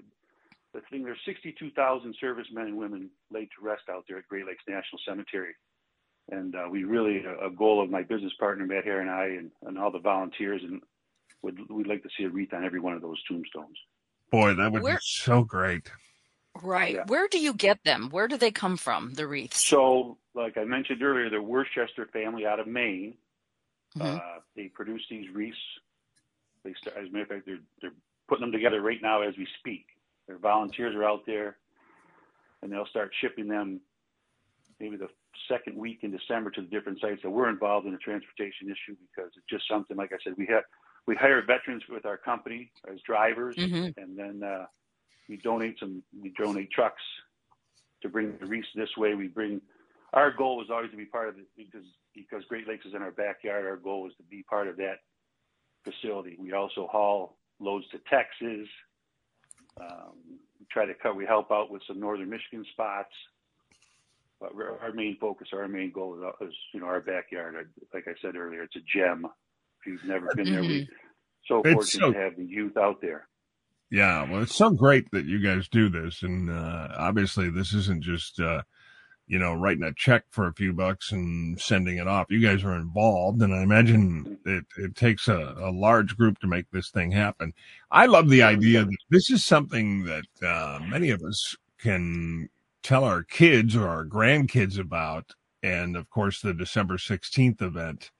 [0.72, 4.62] the thing there's 62,000 servicemen and women laid to rest out there at Great Lakes
[4.68, 5.54] National Cemetery,
[6.30, 9.50] and uh, we really a, goal of my business partner Matt Hare and I and,
[9.66, 10.80] and all the volunteers and
[11.42, 13.76] would we'd like to see a wreath on every one of those tombstones.
[14.30, 15.90] Boy, that would Where, be so great.
[16.60, 16.94] Right.
[16.94, 17.04] Yeah.
[17.06, 18.10] Where do you get them?
[18.10, 19.14] Where do they come from?
[19.14, 19.66] The wreaths.
[19.66, 23.14] So, like I mentioned earlier, the Worcester family out of Maine.
[23.96, 24.16] Mm-hmm.
[24.16, 25.56] Uh, they produce these wreaths.
[26.64, 27.92] They start, as a matter of fact, they're they're
[28.28, 29.86] putting them together right now as we speak.
[30.28, 31.56] Their volunteers are out there,
[32.62, 33.80] and they'll start shipping them
[34.78, 35.08] maybe the
[35.48, 37.22] second week in December to the different sites.
[37.22, 39.96] So we're involved in the transportation issue because it's just something.
[39.96, 40.64] Like I said, we have
[41.06, 44.00] we hire veterans with our company as drivers, mm-hmm.
[44.00, 44.66] and then uh,
[45.32, 46.02] we donate some.
[46.20, 47.02] We donate trucks
[48.02, 49.14] to bring the wreaths this way.
[49.14, 49.62] We bring.
[50.12, 53.00] Our goal is always to be part of it because because Great Lakes is in
[53.00, 53.64] our backyard.
[53.64, 54.98] Our goal is to be part of that
[55.84, 56.36] facility.
[56.38, 58.68] We also haul loads to Texas.
[59.80, 60.12] Um,
[60.60, 61.16] we try to cut.
[61.16, 63.14] We help out with some northern Michigan spots.
[64.38, 67.54] But our main focus, our main goal is, is you know our backyard.
[67.94, 69.26] Like I said earlier, it's a gem.
[69.80, 70.92] If you've never been there, we mm-hmm.
[71.46, 73.28] so fortunate so, to have the youth out there.
[73.92, 78.02] Yeah, well, it's so great that you guys do this, and uh, obviously, this isn't
[78.02, 78.62] just uh,
[79.26, 82.30] you know writing a check for a few bucks and sending it off.
[82.30, 86.46] You guys are involved, and I imagine it, it takes a, a large group to
[86.46, 87.52] make this thing happen.
[87.90, 92.48] I love the idea that this is something that uh, many of us can
[92.82, 98.10] tell our kids or our grandkids about, and of course, the December sixteenth event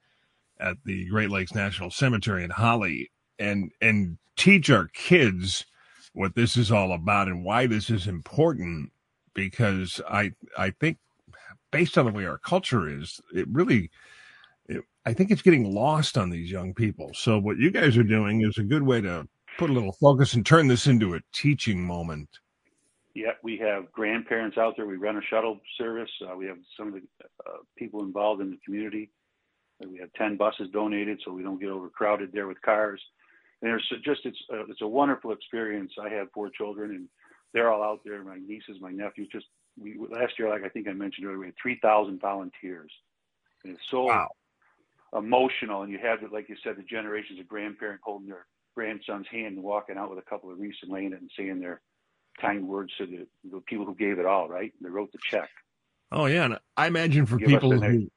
[0.60, 5.66] at the Great Lakes National Cemetery in Holly and and teach our kids
[6.14, 8.92] what this is all about and why this is important
[9.34, 10.98] because I I think
[11.70, 13.90] based on the way our culture is it really
[14.68, 17.10] it, I think it's getting lost on these young people.
[17.14, 19.26] So what you guys are doing is a good way to
[19.58, 22.28] put a little focus and turn this into a teaching moment.
[23.14, 24.86] Yeah, we have grandparents out there.
[24.86, 26.10] We run a shuttle service.
[26.22, 27.00] Uh, we have some of the
[27.46, 29.10] uh, people involved in the community.
[29.86, 33.02] We have 10 buses donated so we don't get overcrowded there with cars.
[33.62, 35.92] And there's just, it's, uh, it's a wonderful experience.
[36.02, 37.08] I have four children and
[37.54, 38.22] they're all out there.
[38.24, 39.46] My nieces, my nephews, just
[39.80, 42.90] we, last year, like I think I mentioned earlier, we had 3,000 volunteers.
[43.64, 44.28] And it's so wow.
[45.16, 45.82] emotional.
[45.82, 49.56] And you have, it like you said, the generations of grandparents holding their grandson's hand
[49.56, 51.80] and walking out with a couple of wreaths and laying it and saying their
[52.40, 54.72] kind words to the, the people who gave it all, right?
[54.80, 55.50] They wrote the check.
[56.10, 56.44] Oh, yeah.
[56.46, 58.08] And I imagine for Give people who,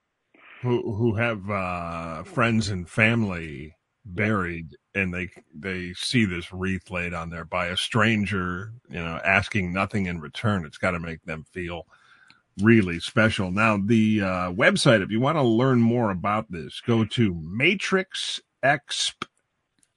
[0.61, 3.75] who who have uh, friends and family
[4.05, 9.19] buried and they they see this wreath laid on there by a stranger you know
[9.25, 10.65] asking nothing in return.
[10.65, 11.87] It's got to make them feel
[12.61, 13.51] really special.
[13.51, 18.39] Now the uh, website if you want to learn more about this go to matrix
[18.63, 19.25] exp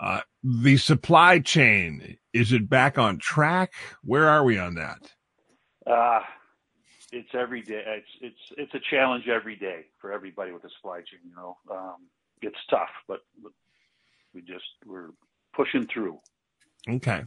[0.00, 3.72] uh, the supply chain is it back on track?
[4.02, 5.12] Where are we on that?
[5.86, 6.20] Uh,
[7.12, 7.82] it's every day.
[7.86, 11.20] It's it's it's a challenge every day for everybody with the supply chain.
[11.24, 11.96] You know, um,
[12.42, 13.20] it's tough, but
[14.34, 15.10] we just we're
[15.54, 16.18] pushing through.
[16.88, 17.22] Okay.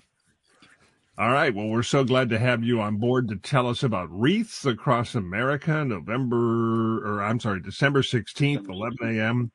[1.17, 1.53] All right.
[1.53, 5.13] Well, we're so glad to have you on board to tell us about wreaths across
[5.13, 9.51] America, November, or I'm sorry, December 16th, 11 a.m.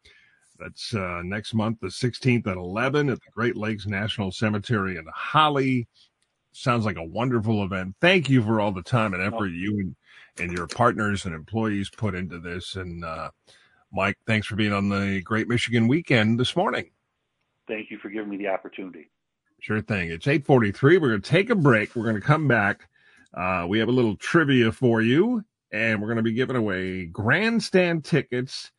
[0.59, 5.07] That's uh, next month, the 16th at 11 at the Great Lakes National Cemetery in
[5.13, 5.89] Holly.
[6.53, 7.97] Sounds like a wonderful event.
[8.01, 9.97] Thank you for all the time and effort you and,
[10.39, 12.77] and your partners and employees put into this.
[12.77, 13.31] And uh,
[13.93, 16.91] Mike, thanks for being on the Great Michigan Weekend this morning.
[17.67, 19.11] Thank you for giving me the opportunity.
[19.61, 20.11] Sure thing.
[20.11, 20.99] It's 843.
[20.99, 21.97] We're going to take a break.
[21.97, 22.89] We're going to come back.
[23.35, 27.07] Uh, we have a little trivia for you, and we're going to be giving away
[27.07, 28.71] grandstand tickets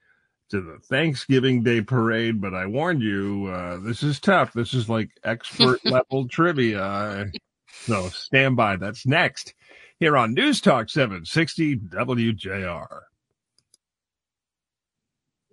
[0.49, 2.39] to the Thanksgiving Day parade.
[2.39, 4.53] But I warned you, uh, this is tough.
[4.53, 7.29] This is like expert level trivia.
[7.83, 8.77] So stand by.
[8.77, 9.53] That's next
[9.99, 13.01] here on News Talk 760 WJR.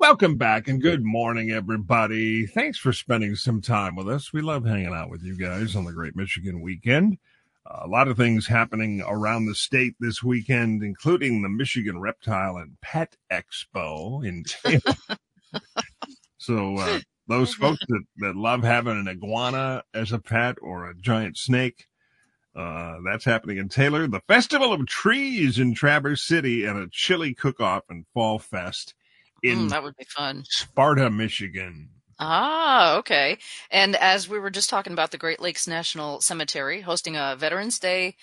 [0.07, 2.45] Welcome back and good morning, everybody.
[2.45, 4.35] Thanks for spending some time with us.
[4.35, 7.17] We love hanging out with you guys on the Great Michigan Weekend.
[7.65, 12.59] Uh, a lot of things happening around the state this weekend, including the Michigan Reptile
[12.59, 15.19] and Pet Expo in Taylor.
[16.37, 20.95] so, uh, those folks that, that love having an iguana as a pet or a
[20.95, 21.87] giant snake,
[22.55, 24.07] uh, that's happening in Taylor.
[24.07, 28.93] The Festival of Trees in Traverse City and a chili cook off and fall fest
[29.45, 30.45] in mm, that would be fun.
[30.49, 31.91] Sparta, Michigan.
[32.19, 33.39] Ah, okay.
[33.71, 37.79] And as we were just talking about the Great Lakes National Cemetery hosting a Veterans
[37.79, 38.17] Day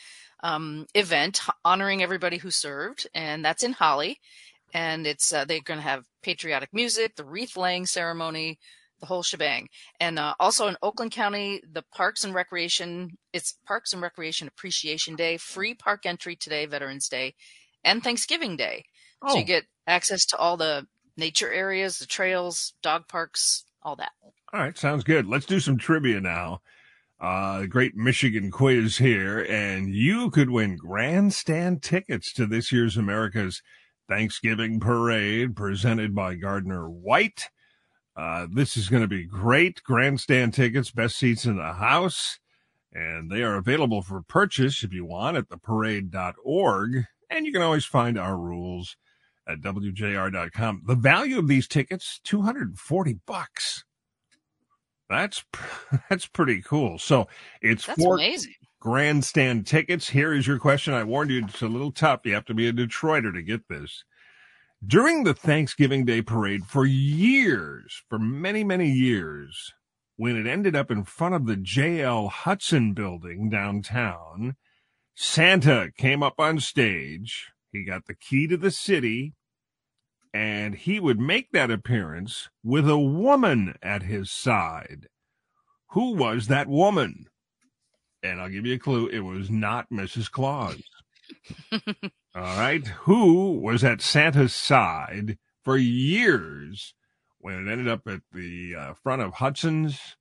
[0.44, 4.20] um, event honoring everybody who served, and that's in Holly.
[4.74, 8.58] And it's uh, they're going to have patriotic music, the wreath laying ceremony,
[9.02, 9.68] the whole shebang.
[10.00, 15.16] And uh, also in Oakland County, the Parks and Recreation, it's Parks and Recreation Appreciation
[15.16, 17.36] Day, free park entry today, Veterans Day,
[17.84, 18.86] and Thanksgiving Day.
[19.22, 23.96] Oh, So you get access to all the nature areas, the trails, dog parks, all
[23.96, 24.12] that.
[24.54, 24.78] all right.
[24.78, 25.28] Sounds good.
[25.28, 26.62] Let's do some trivia now.
[27.20, 33.62] Uh, great Michigan quiz here, and you could win grandstand tickets to this year's America's
[34.10, 37.50] Thanksgiving Parade presented by Gardner White.
[38.16, 39.84] Uh, this is going to be great.
[39.84, 42.40] Grandstand tickets, best seats in the house,
[42.92, 47.06] and they are available for purchase if you want at theparade.org.
[47.30, 48.98] And you can always find our rules
[49.48, 50.84] at wjr.com.
[50.86, 53.84] The value of these tickets, 240 bucks.
[55.10, 55.44] That's
[56.10, 56.98] that's pretty cool.
[56.98, 57.28] So
[57.62, 58.54] it's That's four amazing.
[58.80, 60.10] grandstand tickets.
[60.10, 60.94] Here is your question.
[60.94, 62.22] I warned you it's a little tough.
[62.26, 64.04] You have to be a Detroiter to get this.
[64.86, 69.74] During the Thanksgiving Day parade for years, for many, many years,
[70.18, 72.30] when it ended up in front of the J.L.
[72.30, 74.56] Hudson building downtown,
[75.14, 77.52] Santa came up on stage.
[77.72, 79.34] He got the key to the city
[80.34, 85.08] and he would make that appearance with a woman at his side.
[85.90, 87.28] Who was that woman?
[88.24, 89.08] And I'll give you a clue.
[89.08, 90.32] It was not Mrs.
[90.32, 90.82] Claus.
[91.72, 91.80] All
[92.36, 92.86] right.
[92.88, 96.94] Who was at Santa's side for years
[97.40, 100.16] when it ended up at the uh, front of Hudson's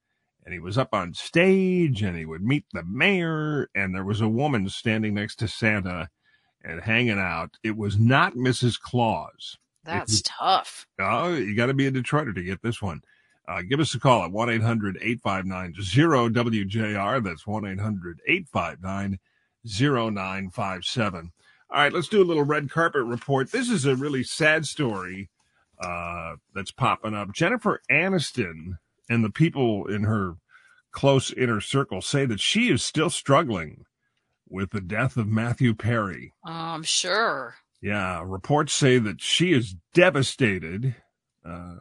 [0.44, 4.20] and he was up on stage and he would meet the mayor and there was
[4.20, 6.08] a woman standing next to Santa
[6.64, 7.56] and hanging out.
[7.62, 8.78] It was not Mrs.
[8.80, 9.58] Claus.
[9.84, 10.86] That's tough.
[11.00, 13.02] Oh, you got to be a Detroiter to get this one.
[13.48, 17.24] Uh, give us a call at 1 800 859 0WJR.
[17.24, 19.18] That's 1 800 859
[19.64, 21.32] 0957.
[21.72, 23.50] All right, let's do a little red carpet report.
[23.50, 25.30] This is a really sad story
[25.80, 27.32] uh, that's popping up.
[27.32, 30.34] Jennifer Aniston and the people in her
[30.92, 33.84] close inner circle say that she is still struggling
[34.50, 36.34] with the death of Matthew Perry.
[36.44, 37.56] I'm um, sure.
[37.80, 40.96] Yeah, reports say that she is devastated.
[41.44, 41.76] Uh,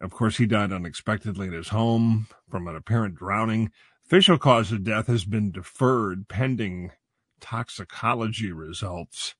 [0.00, 3.70] of course, he died unexpectedly at his home from an apparent drowning.
[4.04, 6.90] Official cause of death has been deferred pending
[7.40, 9.34] toxicology results.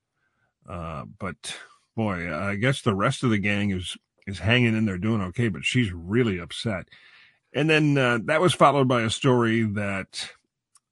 [0.69, 1.57] Uh, but
[1.97, 5.49] boy, I guess the rest of the gang is is hanging in there doing okay,
[5.49, 6.87] but she's really upset.
[7.53, 10.31] And then uh, that was followed by a story that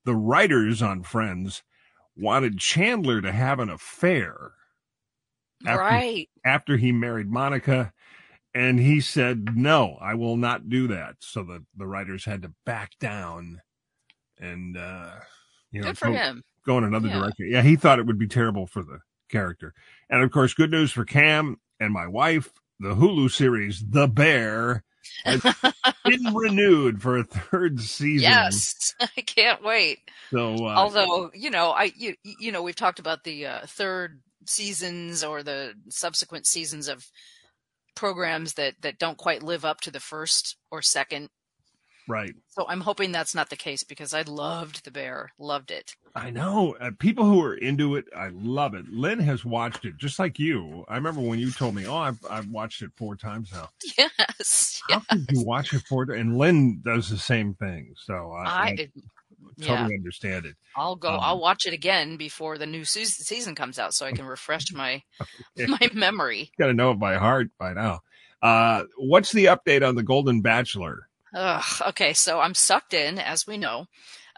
[0.04, 1.62] the writers on Friends
[2.16, 4.52] wanted Chandler to have an affair
[5.66, 6.28] After- right.
[6.44, 7.92] after he married Monica.
[8.52, 11.16] And he said, no, I will not do that.
[11.20, 13.60] So the, the writers had to back down
[14.40, 15.12] and, uh,
[15.70, 16.42] you know, Good for go, him.
[16.66, 17.20] go in another Yeah.
[17.20, 17.48] direction.
[17.48, 17.62] Yeah.
[17.62, 18.98] He thought it would be terrible for the
[19.30, 19.72] character.
[20.08, 22.50] And of course, good news for Cam and my wife.
[22.80, 24.82] The Hulu series, The Bear,
[25.24, 25.42] has
[26.04, 28.22] been renewed for a third season.
[28.30, 28.94] yes.
[29.00, 29.98] I can't wait.
[30.30, 34.20] So, uh, Although, you know, I you you know, we've talked about the uh, third
[34.46, 37.10] seasons or the subsequent seasons of
[37.94, 41.28] programs that that don't quite live up to the first or second.
[42.08, 42.34] Right.
[42.48, 45.94] So I'm hoping that's not the case because I loved the bear, loved it.
[46.14, 48.06] I know uh, people who are into it.
[48.16, 48.88] I love it.
[48.88, 50.84] Lynn has watched it just like you.
[50.88, 53.68] I remember when you told me, "Oh, I've I've watched it four times now."
[54.28, 54.82] Yes.
[54.88, 56.04] How could you watch it four?
[56.10, 57.94] And Lynn does the same thing.
[57.96, 58.76] So I, I I
[59.60, 59.96] totally yeah.
[59.96, 60.56] understand it.
[60.76, 61.10] I'll go.
[61.10, 64.24] Um, I'll watch it again before the new season season comes out, so I can
[64.24, 65.02] refresh my
[65.58, 65.66] Okay.
[65.66, 66.50] my memory.
[66.58, 68.00] Got to know it by heart by now.
[68.42, 71.10] Uh, what's the update on the Golden Bachelor?
[71.35, 73.87] Ugh, okay, so I'm sucked in, as we know.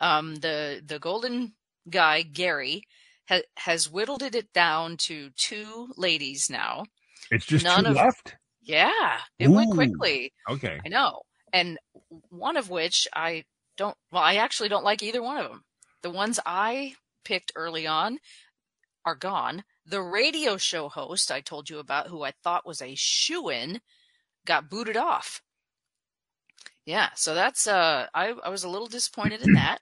[0.00, 1.54] Um, the the golden
[1.88, 2.82] guy Gary
[3.28, 6.84] ha- has whittled it down to two ladies now.
[7.30, 8.34] It's just None two of- left.
[8.64, 10.32] Yeah, it went quickly.
[10.48, 10.80] Okay.
[10.84, 11.78] I know, and
[12.28, 13.44] one of which I
[13.76, 13.96] don't.
[14.12, 15.64] Well, I actually don't like either one of them.
[16.02, 18.18] The ones I picked early on
[19.04, 19.64] are gone.
[19.86, 23.80] The radio show host I told you about, who I thought was a shoe in,
[24.46, 25.42] got booted off.
[26.84, 29.78] Yeah, so that's uh, I I was a little disappointed in that,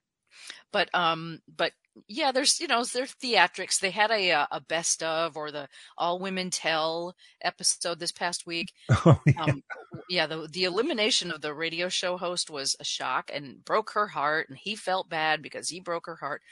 [0.73, 1.73] but um, but
[2.09, 3.81] yeah, there's you know there's theatrics.
[3.81, 8.47] They had a uh, a best of or the all women tell episode this past
[8.47, 8.73] week.
[9.07, 9.43] Oh, yeah.
[9.43, 9.63] Um,
[10.09, 14.09] yeah, the the elimination of the radio show host was a shock and broke her
[14.09, 16.43] heart, and he felt bad because he broke her heart.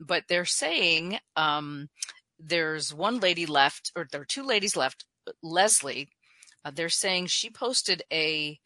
[0.00, 1.88] But they're saying um,
[2.40, 5.04] there's one lady left, or there are two ladies left.
[5.42, 6.08] Leslie,
[6.64, 8.58] uh, they're saying she posted a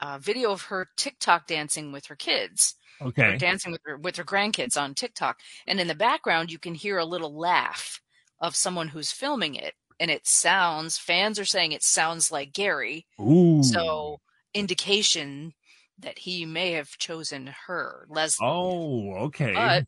[0.00, 3.36] a video of her TikTok dancing with her kids, Okay.
[3.38, 6.98] dancing with her with her grandkids on TikTok, and in the background you can hear
[6.98, 8.00] a little laugh
[8.40, 10.98] of someone who's filming it, and it sounds.
[10.98, 13.62] Fans are saying it sounds like Gary, Ooh.
[13.62, 14.20] so
[14.54, 15.54] indication
[15.98, 18.46] that he may have chosen her, Leslie.
[18.46, 19.52] Oh, okay.
[19.54, 19.86] But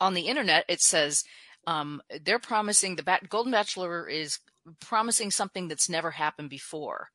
[0.00, 1.24] on the internet, it says
[1.66, 4.38] um, they're promising the Bat- Golden Bachelor is
[4.80, 7.08] promising something that's never happened before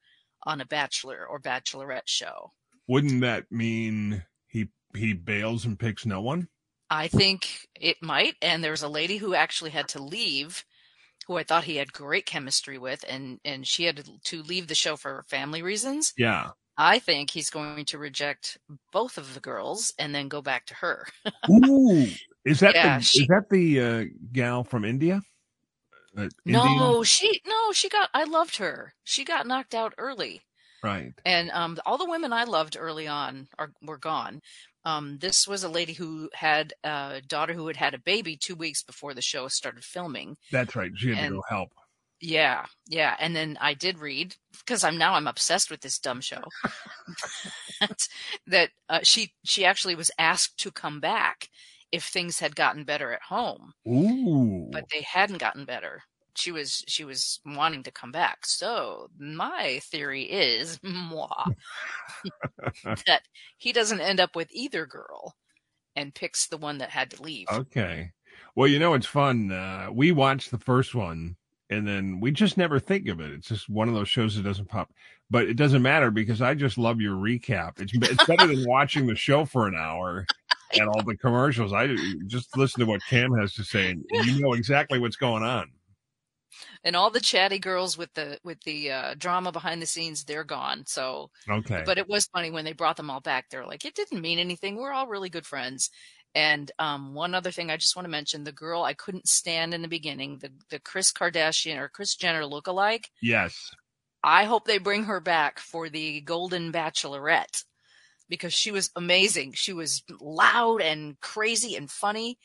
[0.44, 2.52] on a Bachelor or Bachelorette show.
[2.88, 6.48] Wouldn't that mean he he bails and picks no one?
[6.90, 8.36] I think it might.
[8.42, 10.66] And there was a lady who actually had to leave,
[11.28, 14.76] who I thought he had great chemistry with, and and she had to leave the
[14.76, 16.14] show for family reasons.
[16.18, 16.50] Yeah.
[16.82, 18.58] I think he's going to reject
[18.94, 21.06] both of the girls and then go back to her.
[21.52, 22.08] Ooh.
[22.46, 25.22] Is that Yeah, the she- is that the uh, gal from India?
[26.18, 28.10] Uh, No, she no, she got.
[28.14, 28.94] I loved her.
[29.04, 30.42] She got knocked out early.
[30.82, 31.12] Right.
[31.26, 34.42] and um, all the women I loved early on are were gone.
[34.86, 38.56] Um, this was a lady who had a daughter who had had a baby two
[38.56, 40.38] weeks before the show started filming.
[40.54, 40.92] That's right.
[40.96, 41.74] She had to go help.
[42.22, 46.22] Yeah, yeah, and then I did read because I'm now I'm obsessed with this dumb
[46.22, 46.44] show.
[47.82, 48.08] that
[48.48, 51.50] that uh, she she actually was asked to come back
[51.92, 54.70] if things had gotten better at home, Ooh.
[54.72, 56.04] but they hadn't gotten better.
[56.36, 58.46] She was she was wanting to come back.
[58.46, 61.46] So my theory is moi,
[63.08, 63.24] that
[63.58, 65.36] he doesn't end up with either girl
[65.96, 67.48] and picks the one that had to leave.
[67.52, 68.12] Okay.
[68.56, 69.52] Well, you know, it's fun.
[69.52, 71.36] Uh, we watched the first one
[71.70, 73.32] and then we just never think of it.
[73.32, 74.92] It's just one of those shows that doesn't pop.
[75.30, 77.80] But it doesn't matter because I just love your recap.
[77.80, 80.26] It's, it's better than watching the show for an hour
[80.74, 81.74] and all the commercials.
[81.74, 81.88] I
[82.28, 85.72] just listen to what Cam has to say and you know exactly what's going on.
[86.84, 90.44] And all the chatty girls with the with the uh, drama behind the scenes, they're
[90.44, 90.84] gone.
[90.88, 91.84] So Okay.
[91.86, 93.50] but it was funny when they brought them all back.
[93.50, 94.76] They're like, it didn't mean anything.
[94.76, 95.90] We're all really good friends.
[96.36, 99.74] And um, one other thing I just want to mention: the girl I couldn't stand
[99.74, 103.06] in the beginning, the the Kris Kardashian or Kris Jenner lookalike.
[103.22, 103.72] yes.
[104.22, 107.64] I hope they bring her back for the Golden Bachelorette
[108.30, 109.54] because she was amazing.
[109.54, 112.38] She was loud and crazy and funny,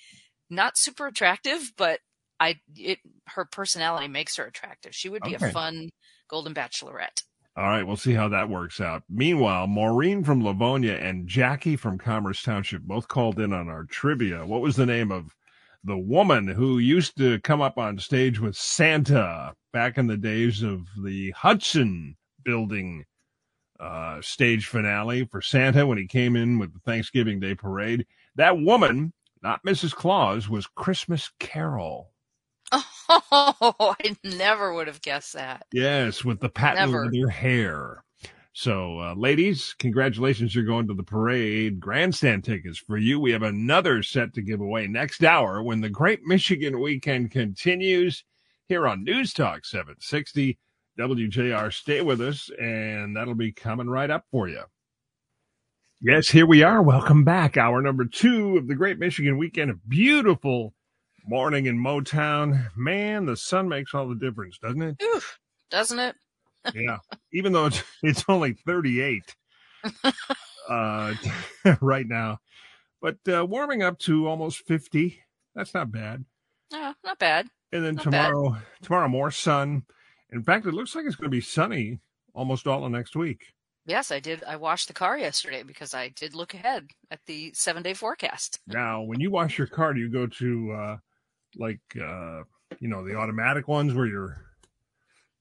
[0.50, 2.00] not super attractive, but
[2.40, 4.94] I it her personality makes her attractive.
[4.94, 5.48] She would be Okay.
[5.48, 5.90] a fun
[6.28, 7.22] Golden Bachelorette.
[7.56, 9.04] All right, we'll see how that works out.
[9.08, 14.44] Meanwhile, Maureen from Livonia and Jackie from Commerce Township both called in on our trivia.
[14.44, 15.36] What was the name of
[15.84, 20.62] the woman who used to come up on stage with Santa back in the days
[20.62, 23.04] of the Hudson building
[23.84, 28.06] uh, stage finale for Santa when he came in with the Thanksgiving Day parade?
[28.36, 29.12] That woman,
[29.42, 29.94] not Mrs.
[29.94, 32.10] Claus, was Christmas Carol.
[33.06, 35.66] Oh, I never would have guessed that.
[35.72, 37.04] Yes, with the patent Never.
[37.04, 38.02] leather hair.
[38.54, 40.54] So, uh, ladies, congratulations.
[40.54, 41.80] You're going to the parade.
[41.80, 43.20] Grandstand tickets for you.
[43.20, 48.24] We have another set to give away next hour when the Great Michigan Weekend continues
[48.68, 50.56] here on News Talk 760
[50.98, 51.72] WJR.
[51.72, 54.62] Stay with us, and that'll be coming right up for you.
[56.00, 56.82] Yes, here we are.
[56.82, 57.56] Welcome back.
[57.56, 59.70] Hour number two of the Great Michigan Weekend.
[59.70, 60.74] A beautiful
[61.26, 62.68] morning in Motown.
[62.76, 65.02] Man, the sun makes all the difference, doesn't it?
[65.02, 65.38] Oof,
[65.70, 66.16] doesn't it?
[66.74, 66.96] yeah
[67.30, 69.36] even though it's it's only 38
[70.70, 71.12] uh
[71.82, 72.38] right now
[73.02, 75.20] but uh warming up to almost 50
[75.54, 76.24] that's not bad
[76.72, 77.48] No, not bad.
[77.70, 78.26] and then Not bad.
[78.28, 79.82] tomorrow tomorrow more sun
[80.34, 81.98] in fact it looks like it's going to be sunny
[82.34, 83.54] almost all of next week
[83.86, 84.42] Yes, I did.
[84.44, 88.58] I washed the car yesterday because I did look ahead at the seven day forecast.
[88.66, 90.96] now when you wash your car do you go to uh
[91.56, 92.42] like uh
[92.80, 94.46] you know the automatic ones where you're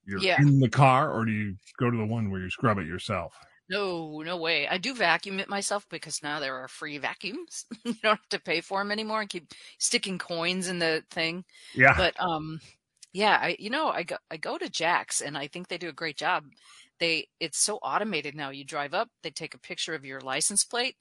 [0.06, 0.40] you're Yeah.
[0.42, 3.34] in the car or do you go to the one where you scrub it yourself
[3.70, 4.68] No, no way.
[4.68, 7.66] I do vacuum it myself because now there are free vacuums.
[7.86, 11.46] you don't have to pay for them anymore and keep sticking coins in the thing.
[11.74, 12.60] yeah But um,
[13.14, 15.90] yeah, I you know I go I go to Jack's and I think they do
[15.90, 16.46] a great job.
[17.00, 18.50] They it's so automated now.
[18.50, 20.96] You drive up, they take a picture of your license plate,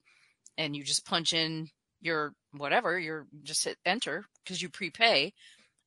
[0.58, 1.68] and you just punch in
[2.00, 2.98] your whatever.
[2.98, 5.32] You're just hit enter because you prepay,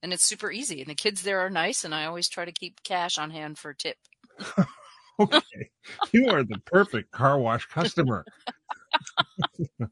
[0.03, 0.81] and it's super easy.
[0.81, 3.57] And the kids there are nice, and I always try to keep cash on hand
[3.57, 3.97] for a tip.
[5.17, 5.39] okay
[6.11, 8.25] you are the perfect car wash customer
[9.79, 9.87] yeah,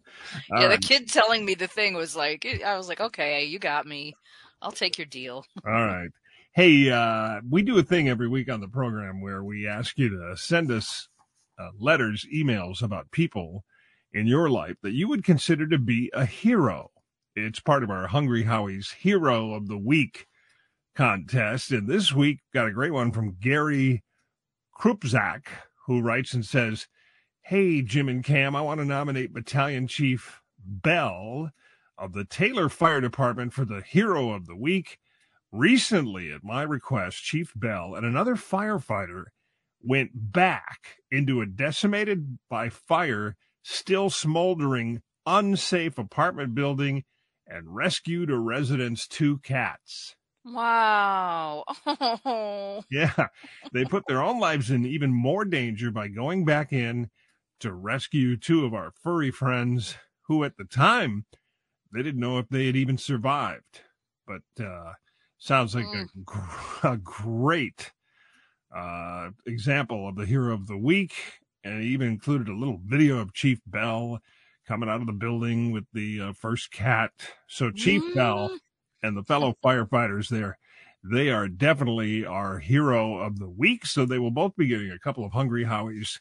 [0.51, 0.81] right.
[0.81, 3.86] the kid telling me the thing was like, eh, I was like, okay, you got
[3.86, 4.13] me.
[4.61, 5.45] I'll take your deal.
[5.65, 6.09] All right.
[6.55, 10.09] Hey, uh, we do a thing every week on the program where we ask you
[10.09, 11.09] to send us
[11.57, 13.63] uh, letters, emails about people
[14.11, 16.91] in your life that you would consider to be a hero.
[17.35, 20.27] It's part of our Hungry Howie's Hero of the Week
[20.93, 21.71] contest.
[21.71, 24.03] And this week, got a great one from Gary
[24.79, 25.47] Krupzak,
[25.87, 26.87] who writes and says,
[27.41, 31.49] Hey, Jim and Cam, I want to nominate Battalion Chief Bell
[31.97, 34.99] of the Taylor Fire Department for the Hero of the Week.
[35.53, 39.25] Recently, at my request, Chief Bell and another firefighter
[39.83, 47.03] went back into a decimated by fire, still smoldering, unsafe apartment building
[47.45, 50.15] and rescued a resident's two cats.
[50.43, 51.65] Wow.
[51.85, 52.83] Oh.
[52.89, 53.27] Yeah,
[53.71, 57.11] they put their own lives in even more danger by going back in
[57.59, 61.25] to rescue two of our furry friends who, at the time,
[61.93, 63.81] they didn't know if they had even survived.
[64.25, 64.93] But uh,
[65.43, 65.85] sounds like
[66.83, 67.91] a, a great
[68.75, 71.13] uh, example of the hero of the week.
[71.63, 74.19] And it even included a little video of Chief Bell
[74.67, 77.11] coming out of the building with the uh, first cat.
[77.47, 78.59] So, Chief Bell Mm.
[79.03, 80.57] and the fellow firefighters there,
[81.03, 83.85] they are definitely our hero of the week.
[83.85, 86.19] So, they will both be getting a couple of Hungry Howies,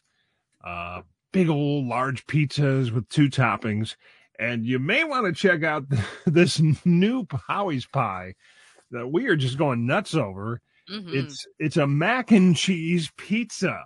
[0.63, 1.01] uh,
[1.31, 3.95] big old large pizzas with two toppings.
[4.39, 5.85] And you may want to check out
[6.25, 8.35] this new Howie's pie
[8.93, 10.61] that we are just going nuts over.
[10.89, 11.13] Mhm.
[11.13, 13.83] It's it's a mac and cheese pizza.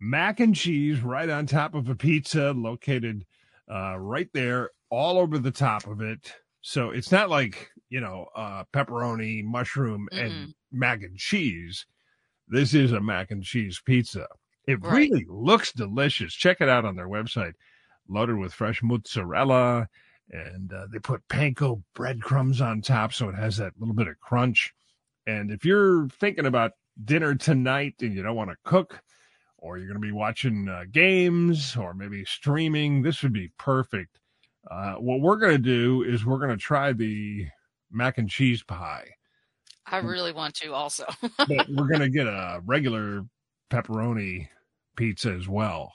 [0.00, 3.24] Mac and cheese right on top of a pizza located
[3.70, 6.34] uh, right there, all over the top of it.
[6.60, 11.86] So it's not like, you know, uh, pepperoni, mushroom, and mac and cheese.
[12.48, 14.26] This is a mac and cheese pizza.
[14.66, 15.10] It Right.
[15.10, 16.34] really looks delicious.
[16.34, 17.54] Check it out on their website.
[18.08, 19.88] Loaded with fresh mozzarella,
[20.30, 24.18] and uh, they put panko breadcrumbs on top, so it has that little bit of
[24.20, 24.72] crunch.
[25.26, 26.72] And if you're thinking about
[27.04, 29.02] dinner tonight and you don't want to cook,
[29.58, 34.18] or you're going to be watching uh, games or maybe streaming, this would be perfect.
[34.70, 37.46] Uh, what we're going to do is we're going to try the
[37.90, 39.08] mac and cheese pie,
[39.86, 41.04] I really want to also.
[41.38, 43.24] but we're going to get a regular
[43.70, 44.48] pepperoni
[44.96, 45.92] pizza as well.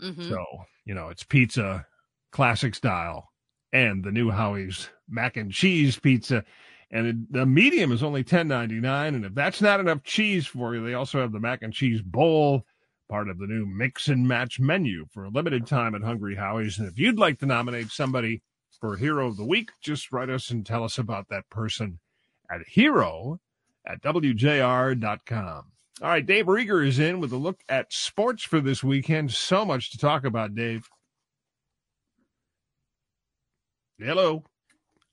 [0.00, 0.28] Mhm.
[0.28, 0.44] So,
[0.84, 1.86] you know, it's pizza,
[2.32, 3.31] classic style,
[3.72, 6.44] and the new Howie's mac and cheese pizza.
[6.90, 9.14] And the medium is only ten ninety nine.
[9.14, 12.02] And if that's not enough cheese for you, they also have the mac and cheese
[12.02, 12.66] bowl,
[13.08, 16.78] part of the new mix and match menu for a limited time at Hungry Howie's.
[16.78, 18.42] And if you'd like to nominate somebody
[18.78, 21.98] for Hero of the Week, just write us and tell us about that person
[22.50, 23.40] at hero
[23.86, 25.64] at wjr.com.
[26.02, 29.32] All right, Dave Rieger is in with a look at sports for this weekend.
[29.32, 30.88] So much to talk about, Dave.
[34.02, 34.42] Hello.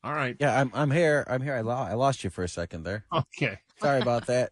[0.03, 0.35] All right.
[0.39, 1.25] Yeah, I'm I'm here.
[1.27, 1.55] I'm here.
[1.55, 3.05] I, lo- I lost you for a second there.
[3.13, 3.59] Okay.
[3.81, 4.51] Sorry about that.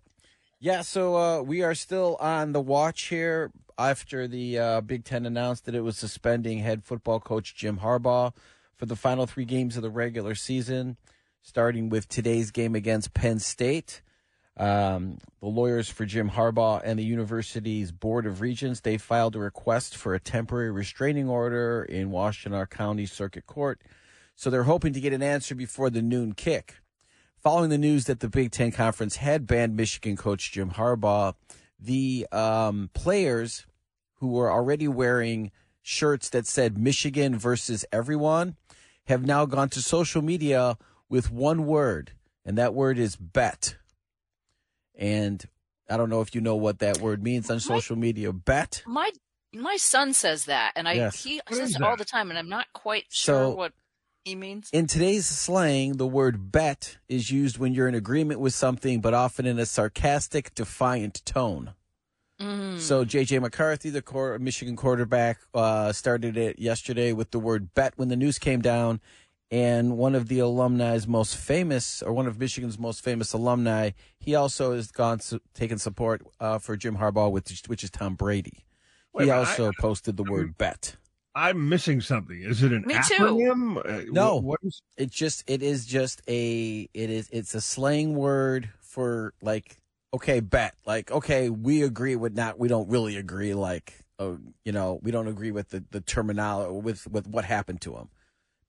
[0.59, 5.25] Yeah, so uh, we are still on the watch here after the uh, Big Ten
[5.25, 8.33] announced that it was suspending head football coach Jim Harbaugh
[8.75, 10.97] for the final three games of the regular season,
[11.43, 14.01] starting with today's game against Penn State.
[14.57, 19.39] Um, the lawyers for Jim Harbaugh and the university's Board of Regents they filed a
[19.39, 23.79] request for a temporary restraining order in Washtenaw County Circuit Court.
[24.37, 26.75] So they're hoping to get an answer before the noon kick.
[27.41, 31.33] Following the news that the Big Ten Conference had banned Michigan coach Jim Harbaugh,
[31.79, 33.65] the um, players
[34.15, 38.55] who were already wearing shirts that said Michigan versus everyone
[39.05, 40.77] have now gone to social media
[41.09, 42.11] with one word,
[42.45, 43.77] and that word is bet.
[44.95, 45.43] And
[45.89, 48.31] I don't know if you know what that word means on social media.
[48.33, 48.83] Bet.
[48.85, 49.09] My
[49.53, 51.23] my son says that, and I Yes.
[51.23, 53.73] he says it all the time, and I'm not quite So- sure what
[54.27, 54.69] he means.
[54.71, 59.13] In today's slang, the word bet is used when you're in agreement with something, but
[59.13, 61.73] often in a sarcastic, defiant tone.
[62.39, 62.79] Mm.
[62.79, 67.93] So JJ McCarthy, the core, Michigan quarterback, uh, started it yesterday with the word bet
[67.95, 68.99] when the news came down.
[69.49, 74.35] And one of the alumni's most famous, or one of Michigan's most famous alumni, he
[74.35, 78.65] also has gone su- taken support uh, for Jim Harbaugh, which, which is Tom Brady.
[79.13, 80.97] Wait he a minute, also posted the word bet.
[81.37, 82.41] I'm missing something.
[82.41, 83.77] Is it an Me acronym?
[83.77, 84.39] Uh, No.
[84.39, 88.69] wh- what is It just it is just a it is it's a slang word
[88.81, 89.77] for like
[90.13, 94.71] okay bet like okay we agree with not we don't really agree like oh you
[94.71, 98.09] know we don't agree with the the terminology with with what happened to him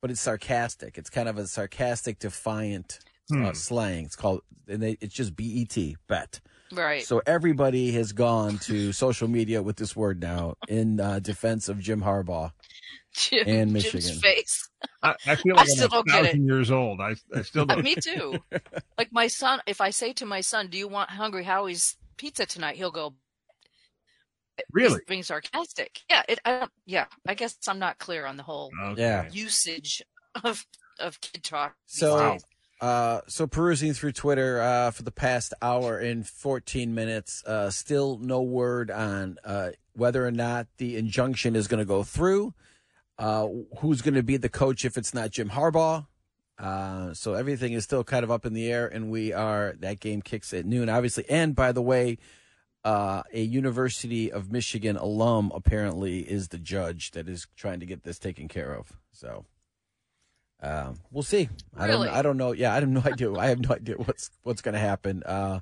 [0.03, 2.99] but it's sarcastic it's kind of a sarcastic defiant
[3.31, 3.45] Hmm.
[3.45, 6.41] uh, slang it's called and they, it's just bet bet
[6.73, 7.05] right.
[7.05, 11.79] so everybody has gone to social media with this word now in uh, defense of
[11.79, 12.53] Jim Harbaugh
[13.14, 14.20] Jim, and Jim's Michigan.
[14.20, 14.68] face.
[15.03, 17.01] I, I feel I like still I'm don't a get thousand years old.
[17.01, 17.84] I, I still Uh, don't.
[17.84, 18.39] Me too.
[18.99, 22.47] like my son, if I say to my son, "Do you want Hungry Howie's pizza
[22.47, 23.14] tonight?" He'll go.
[24.72, 24.95] Really?
[24.95, 26.01] He's being sarcastic.
[26.11, 26.22] Yeah.
[26.28, 26.41] It.
[26.45, 27.05] I don't, yeah.
[27.26, 29.01] I guess I'm not clear on the whole Okay.
[29.03, 29.28] Yeah.
[29.30, 30.03] usage
[30.43, 30.66] of
[30.99, 31.74] of kid talk.
[31.86, 32.45] So- days.
[32.80, 38.18] Uh, so perusing through Twitter uh, for the past hour and 14 minutes, uh, still
[38.18, 42.55] no word on uh, whether or not the injunction is going to go through.
[43.19, 43.49] Uh,
[43.79, 46.07] who's going to be the coach if it's not Jim Harbaugh?
[46.59, 50.01] Uh, so everything is still kind of up in the air, and we are that
[50.01, 51.25] game kicks at noon, obviously.
[51.29, 52.19] And by the way,
[52.85, 58.19] a University of Michigan alum apparently is the judge that is trying to get this
[58.19, 58.93] taken care of.
[59.12, 59.45] So.
[60.61, 61.49] Um, we'll see.
[61.77, 62.09] I don't.
[62.09, 62.51] I don't know.
[62.51, 63.33] Yeah, I have no idea.
[63.33, 65.23] I have no idea what's what's going to happen.
[65.25, 65.61] Uh,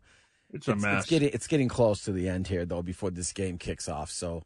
[0.55, 1.01] It's a it's, mess.
[1.03, 2.81] it's getting it's getting close to the end here though.
[2.81, 4.45] Before this game kicks off, so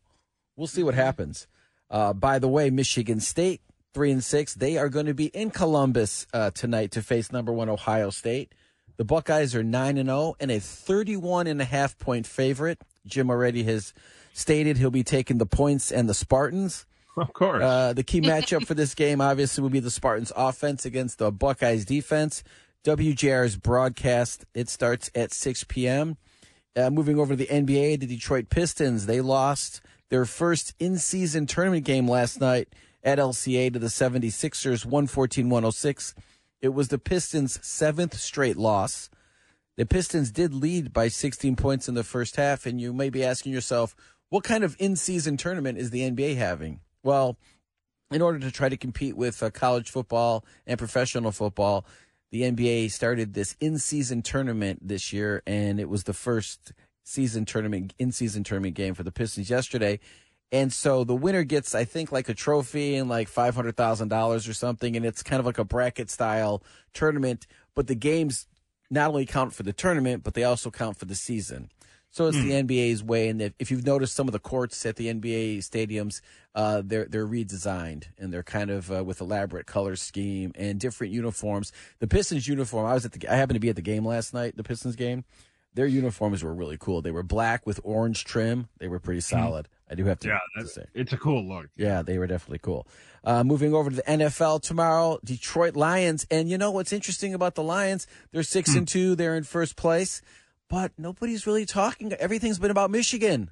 [0.57, 1.47] we'll see what happens.
[1.91, 3.61] Uh, by the way, Michigan State
[3.93, 4.55] three and six.
[4.55, 8.55] They are going to be in Columbus uh, tonight to face number one Ohio State.
[8.97, 12.81] The Buckeyes are nine and zero and a 31 and a half point favorite.
[13.07, 13.95] Jim already has
[14.33, 16.87] stated he'll be taking the points and the Spartans.
[17.17, 17.63] of course.
[17.63, 21.33] Uh, the key matchup for this game, obviously, will be the Spartans' offense against the
[21.33, 22.45] Buckeyes' defense.
[22.85, 26.17] WJR's broadcast it starts at 6 p.m.
[26.77, 29.81] Uh, moving over to the NBA, the Detroit Pistons they lost
[30.11, 32.69] their first in-season tournament game last night
[33.03, 36.15] at LCA to the 76ers, 114-106.
[36.61, 39.09] It was the Pistons' seventh straight loss.
[39.77, 43.25] The Pistons did lead by 16 points in the first half, and you may be
[43.25, 43.97] asking yourself,
[44.29, 46.81] what kind of in-season tournament is the NBA having?
[47.03, 47.39] Well,
[48.11, 51.87] in order to try to compete with uh, college football and professional football,
[52.31, 56.73] the NBA started this in-season tournament this year, and it was the first
[57.11, 60.01] season tournament in-season tournament game for the Pistons yesterday.
[60.53, 64.09] And so the winner gets, I think, like a trophy and like five hundred thousand
[64.09, 67.47] dollars or something, and it's kind of like a bracket style tournament.
[67.75, 68.47] But the games
[68.91, 71.71] not only count for the tournament, but they also count for the season.
[72.13, 74.97] So it's the NBA's way, and if, if you've noticed, some of the courts at
[74.97, 76.21] the NBA stadiums,
[76.57, 81.13] uh, they're they're redesigned and they're kind of uh, with elaborate color scheme and different
[81.13, 81.73] uniforms.
[82.01, 84.35] The Pistons uniform, I was at the, I happened to be at the game last
[84.35, 85.25] night, the Pistons game.
[85.75, 87.01] Their uniforms were really cool.
[87.01, 88.69] They were black with orange trim.
[88.79, 89.69] They were pretty solid.
[89.89, 90.85] I do have to, yeah, to say.
[90.95, 91.69] it's a cool look.
[91.77, 92.87] Yeah, they were definitely cool.
[93.25, 96.27] Uh, moving over to the NFL tomorrow, Detroit Lions.
[96.31, 98.07] And you know what's interesting about the Lions?
[98.33, 99.15] They're six and two.
[99.17, 100.23] They're in first place,
[100.69, 102.13] but nobody's really talking.
[102.15, 103.51] Everything's been about Michigan.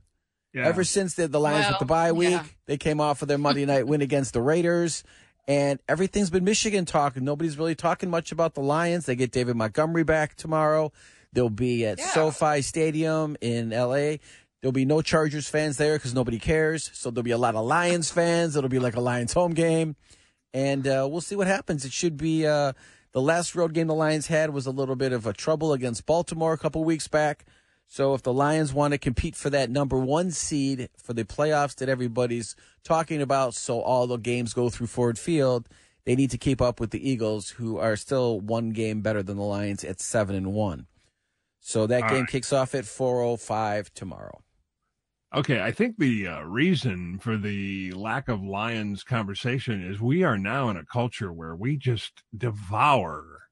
[0.54, 0.66] Yeah.
[0.66, 2.44] Ever since the, the Lions with Well, the bye week, yeah.
[2.66, 5.04] they came off of their Monday night win against the Raiders.
[5.46, 7.16] And everything's been Michigan talk.
[7.16, 9.06] Nobody's really talking much about the Lions.
[9.06, 10.92] They get David Montgomery back tomorrow.
[11.32, 12.10] They'll be at Yeah.
[12.12, 14.16] SoFi Stadium in LA.
[14.60, 16.90] There'll be no Chargers fans there because nobody cares.
[16.94, 18.56] So there'll be a lot of Lions fans.
[18.56, 19.96] It'll be like a Lions home game.
[20.52, 21.84] And uh, we'll see what happens.
[21.84, 22.72] It should be uh,
[23.12, 26.06] the last road game the Lions had was a little bit of a trouble against
[26.06, 27.44] Baltimore a couple weeks back.
[27.86, 31.74] So if the Lions want to compete for that number one seed for the playoffs
[31.76, 32.54] that everybody's
[32.84, 35.68] talking about, so all the games go through Ford Field,
[36.04, 39.36] they need to keep up with the Eagles, who are still one game better than
[39.36, 40.86] the Lions at seven and one.
[41.60, 42.26] So that All game right.
[42.26, 44.42] kicks off at four oh five tomorrow.
[45.34, 50.38] Okay, I think the uh, reason for the lack of Lions conversation is we are
[50.38, 53.42] now in a culture where we just devour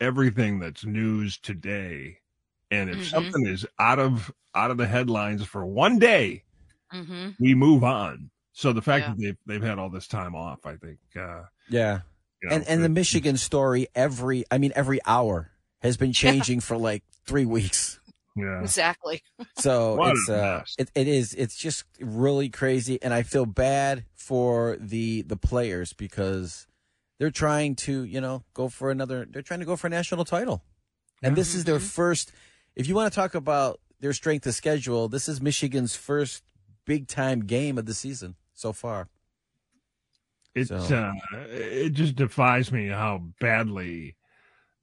[0.00, 2.18] everything that's news today.
[2.70, 3.06] And if Mhm.
[3.06, 6.44] something is out of out of the headlines for one day,
[6.92, 7.30] Mm-hmm.
[7.38, 8.30] we move on.
[8.52, 9.08] So the fact Yeah.
[9.08, 12.02] that they've they've had all this time off, I think, uh, Yeah.
[12.42, 15.50] you know, And and the Michigan story every I mean every hour
[15.82, 18.00] has been changing for like three weeks.
[18.34, 19.22] yeah, Exactly.
[19.58, 24.04] So What it's uh it, it is it's just really crazy and I feel bad
[24.14, 26.66] for the the players because
[27.18, 30.24] they're trying to, you know, go for another they're trying to go for a national
[30.24, 30.62] title.
[31.22, 31.90] And this is their Mhm.
[31.90, 32.32] first
[32.74, 36.42] if you want to talk about their strength of schedule, this is Michigan's first
[36.84, 39.08] big time game of the season so far.
[40.54, 41.12] It's So- uh,
[41.50, 44.16] it just defies me how badly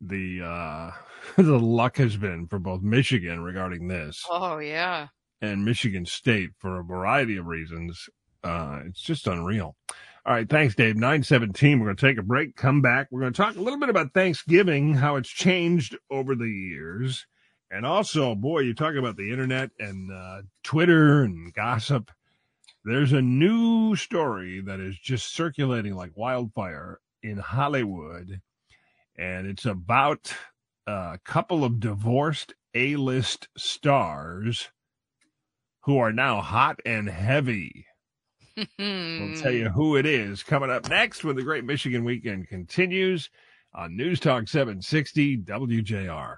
[0.07, 0.91] the uh,
[1.41, 5.07] the luck has been for both Michigan regarding this Oh yeah.
[5.41, 8.09] and Michigan State for a variety of reasons.
[8.43, 9.75] Uh, it's just unreal.
[10.25, 10.95] All right, thanks, Dave.
[10.95, 11.79] Nine seventeen.
[11.79, 12.55] We're going to take a break.
[12.55, 13.07] Come back.
[13.11, 17.25] We're going to talk a little bit about Thanksgiving, how it's changed over the years,
[17.71, 22.09] and also, boy, you talk about the internet and uh, Twitter and gossip.
[22.85, 28.41] There's a new story that is just circulating like wildfire in Hollywood,
[29.17, 30.33] and it's about
[30.87, 34.69] a couple of divorced A-list stars
[35.83, 37.85] who are now hot and heavy.
[38.55, 43.29] We'll tell you who it is coming up next when the Great Michigan Weekend continues
[43.73, 46.35] on News Talk 760 WJR.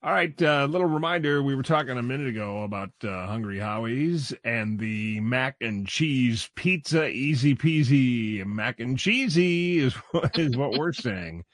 [0.00, 1.42] All right, a uh, little reminder.
[1.42, 6.48] We were talking a minute ago about uh, Hungry Howie's and the mac and cheese
[6.54, 7.08] pizza.
[7.08, 8.46] Easy peasy.
[8.46, 9.96] Mac and cheesy is,
[10.34, 11.44] is what we're saying.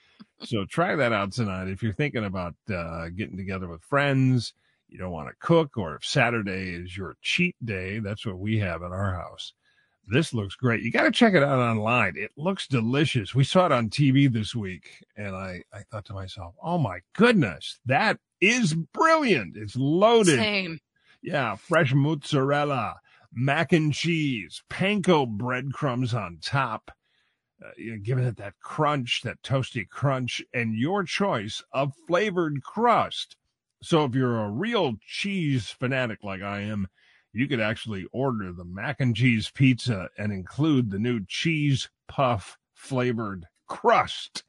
[0.41, 1.69] So try that out tonight.
[1.69, 4.53] If you're thinking about uh, getting together with friends,
[4.91, 8.59] you don't want to cook, or if Saturday is your cheat day, that's what we
[8.59, 9.55] have at our house.
[10.07, 10.83] This looks great.
[10.83, 12.13] You got to check it out online.
[12.17, 13.35] It looks delicious.
[13.35, 17.01] We saw it on TV this week, and I, I thought to myself, oh my
[17.15, 19.57] goodness, that is brilliant.
[19.57, 20.39] It's loaded.
[20.39, 20.79] Same.
[21.23, 22.97] Yeah, fresh mozzarella,
[23.33, 26.91] mac and cheese, panko breadcrumbs on top,
[27.65, 32.63] uh, you know, giving it that crunch, that toasty crunch, and your choice of flavored
[32.63, 33.37] crust.
[33.83, 36.89] So if you're a real cheese fanatic like I am,
[37.33, 42.57] you could actually order the mac and cheese pizza and include the new cheese puff
[42.75, 44.45] flavored crust.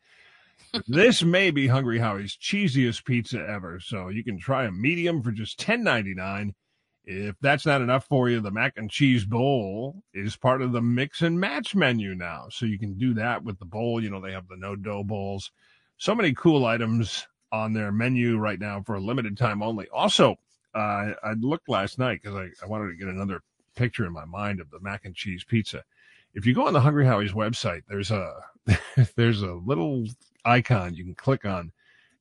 [0.88, 5.32] This may be Hungry Howie's cheesiest pizza ever, so you can try a medium for
[5.32, 6.54] just $10.99.
[7.08, 10.82] If that's not enough for you, the mac and cheese bowl is part of the
[10.82, 12.48] mix and match menu now.
[12.50, 14.02] So you can do that with the bowl.
[14.02, 15.52] You know, they have the no dough bowls.
[15.98, 19.88] So many cool items on their menu right now for a limited time only.
[19.90, 20.36] Also,
[20.74, 23.42] uh, I looked last night because I, I wanted to get another
[23.76, 25.84] picture in my mind of the mac and cheese pizza.
[26.34, 28.34] If you go on the Hungry Howie's website, there's a
[29.16, 30.08] there's a little
[30.46, 31.72] icon you can click on,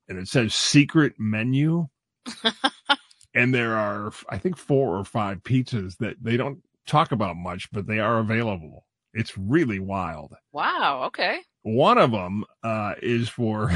[0.09, 1.87] and it says secret menu.
[3.35, 7.71] and there are, I think, four or five pizzas that they don't talk about much,
[7.73, 8.87] but they are available.
[9.13, 10.35] It's really wild.
[10.53, 11.05] Wow.
[11.07, 11.41] Okay.
[11.63, 13.71] One of them uh, is for,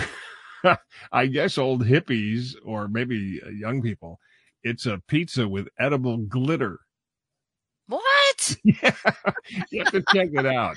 [1.12, 4.18] I guess, old hippies or maybe young people
[4.62, 6.80] it's a pizza with edible glitter.
[7.86, 8.56] What?
[8.64, 8.94] yeah,
[9.70, 10.76] you have to check it out.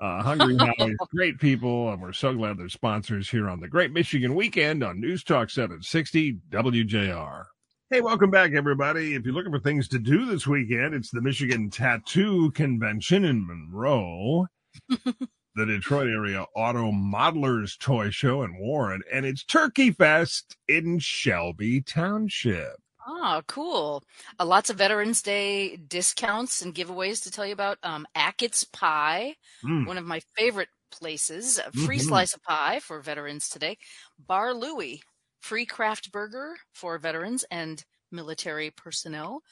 [0.00, 3.92] Uh, Hungry Howie's great people, and we're so glad they're sponsors here on the Great
[3.92, 7.44] Michigan Weekend on News Talk 760 WJR.
[7.90, 9.14] Hey, welcome back, everybody.
[9.14, 13.46] If you're looking for things to do this weekend, it's the Michigan Tattoo Convention in
[13.46, 14.46] Monroe,
[14.88, 21.82] the Detroit area Auto Modelers Toy Show in Warren, and it's Turkey Fest in Shelby
[21.82, 22.76] Township.
[23.12, 24.04] Oh, cool.
[24.38, 27.78] Uh, lots of Veterans Day discounts and giveaways to tell you about.
[27.82, 29.34] Um, Achatz Pie,
[29.64, 29.84] mm.
[29.84, 31.58] one of my favorite places.
[31.58, 32.06] A free mm-hmm.
[32.06, 33.78] slice of pie for veterans today.
[34.24, 35.02] Bar Louie,
[35.40, 39.42] free craft burger for veterans and military personnel.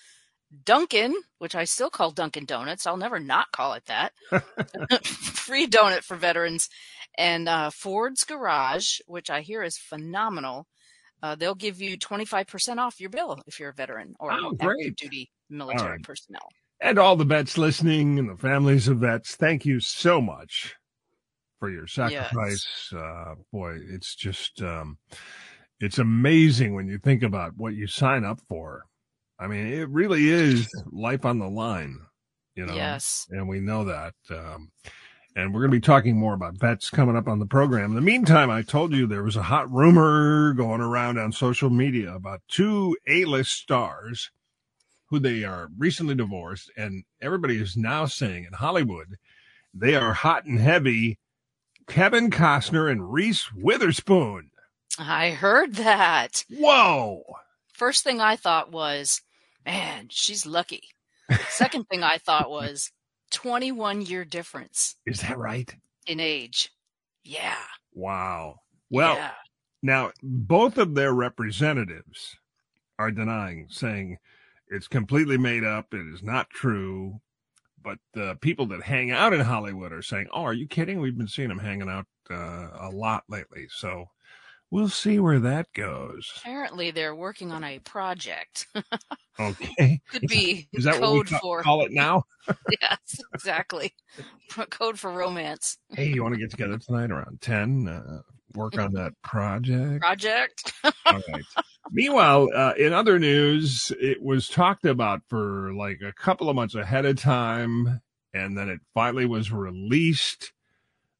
[0.64, 2.86] Dunkin', which I still call Dunkin' Donuts.
[2.86, 4.12] I'll never not call it that.
[5.04, 6.68] free donut for veterans.
[7.16, 10.68] And uh, Ford's Garage, which I hear is phenomenal
[11.22, 14.96] uh, they'll give you 25% off your bill if you're a veteran or oh, active
[14.96, 16.02] duty military right.
[16.02, 16.48] personnel.
[16.80, 20.76] And all the vets listening and the families of vets, thank you so much
[21.58, 22.66] for your sacrifice.
[22.92, 23.00] Yes.
[23.00, 24.98] Uh, boy, it's just, um,
[25.80, 28.84] it's amazing when you think about what you sign up for.
[29.40, 31.98] I mean, it really is life on the line,
[32.54, 32.74] you know?
[32.74, 33.26] Yes.
[33.30, 34.14] And we know that.
[34.30, 34.70] Um,
[35.38, 37.90] and we're going to be talking more about vets coming up on the program.
[37.90, 41.70] In the meantime, I told you there was a hot rumor going around on social
[41.70, 44.32] media about two A-list stars
[45.06, 49.16] who they are recently divorced, and everybody is now saying in Hollywood
[49.72, 51.20] they are hot and heavy.
[51.86, 54.50] Kevin Costner and Reese Witherspoon.
[54.98, 56.44] I heard that.
[56.50, 57.22] Whoa.
[57.72, 59.22] First thing I thought was,
[59.64, 60.82] man, she's lucky.
[61.48, 62.90] Second thing I thought was,
[63.30, 64.96] 21 year difference.
[65.06, 65.74] Is that right?
[66.06, 66.70] In age.
[67.24, 67.56] Yeah.
[67.92, 68.60] Wow.
[68.90, 69.32] Well, yeah.
[69.82, 72.36] now both of their representatives
[72.98, 74.18] are denying, saying
[74.68, 75.92] it's completely made up.
[75.92, 77.20] It is not true.
[77.80, 81.00] But the people that hang out in Hollywood are saying, "Oh, are you kidding?
[81.00, 84.06] We've been seeing them hanging out uh, a lot lately." So
[84.70, 86.30] we'll see where that goes.
[86.38, 88.66] Apparently, they're working on a project.
[89.38, 92.24] okay, could be is that code what we for call it now?
[92.80, 93.94] yes, exactly.
[94.70, 95.76] Code for romance.
[95.90, 97.86] hey, you want to get together tonight around ten?
[97.86, 98.22] Uh,
[98.54, 100.00] work on that project.
[100.00, 100.72] Project.
[100.84, 101.44] All right.
[101.90, 106.74] Meanwhile, uh, in other news, it was talked about for like a couple of months
[106.74, 108.00] ahead of time,
[108.32, 110.52] and then it finally was released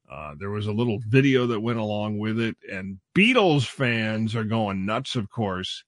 [0.09, 4.43] uh, there was a little video that went along with it, and Beatles fans are
[4.43, 5.83] going nuts, of course,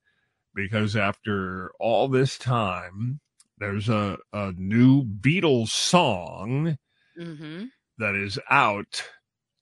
[0.54, 3.20] because after all this time,
[3.58, 6.78] there's a, a new Beatles song
[7.20, 7.66] mm-hmm.
[7.98, 9.04] that is out.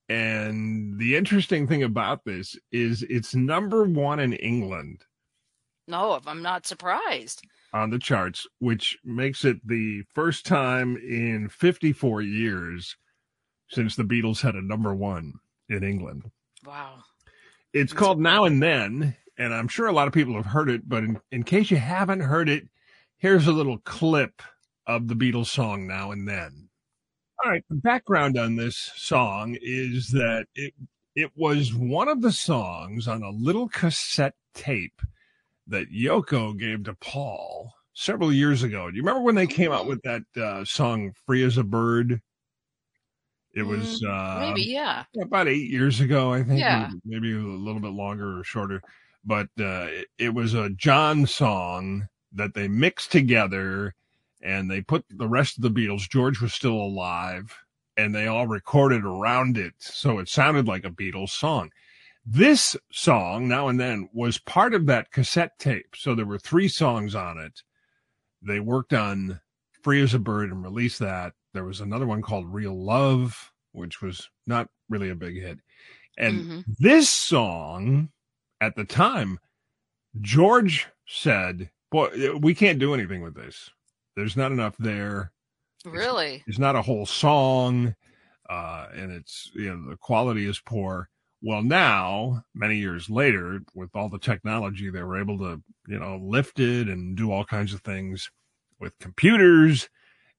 [0.07, 5.03] And the interesting thing about this is it's number one in England.
[5.87, 7.45] No, I'm not surprised.
[7.73, 12.95] On the charts, which makes it the first time in 54 years
[13.69, 15.33] since the Beatles had a number one
[15.67, 16.23] in England.
[16.65, 17.03] Wow.
[17.73, 20.69] It's That's called Now and Then, and I'm sure a lot of people have heard
[20.69, 22.67] it, but in, in case you haven't heard it,
[23.17, 24.41] here's a little clip
[24.85, 26.69] of the Beatles song now and then.
[27.43, 30.73] All right, the background on this song is that it
[31.15, 35.01] it was one of the songs on a little cassette tape
[35.67, 38.89] that Yoko gave to Paul several years ago.
[38.89, 42.21] Do you remember when they came out with that uh, song "Free as a Bird"?
[43.53, 45.05] It was uh, Maybe, yeah.
[45.21, 46.59] about eight years ago, I think.
[46.59, 46.91] Yeah.
[47.05, 48.81] Maybe a little bit longer or shorter.
[49.25, 53.95] But uh, it, it was a John song that they mixed together
[54.41, 56.09] and they put the rest of the Beatles.
[56.09, 57.53] George was still alive
[57.97, 59.73] and they all recorded around it.
[59.79, 61.71] So it sounded like a Beatles song.
[62.25, 65.95] This song, now and then, was part of that cassette tape.
[65.95, 67.63] So there were three songs on it.
[68.41, 69.39] They worked on
[69.81, 71.33] Free as a Bird and released that.
[71.53, 75.59] There was another one called Real Love, which was not really a big hit.
[76.17, 76.63] And Mhm.
[76.77, 78.11] this song
[78.61, 79.39] at the time,
[80.21, 83.71] George said, Boy, we can't do anything with this.
[84.15, 85.31] There's not enough there.
[85.85, 86.43] Really?
[86.45, 87.95] It's not a whole song.
[88.49, 91.09] Uh, and it's, you know, the quality is poor.
[91.41, 96.19] Well, now, many years later, with all the technology, they were able to, you know,
[96.21, 98.29] lift it and do all kinds of things
[98.79, 99.89] with computers.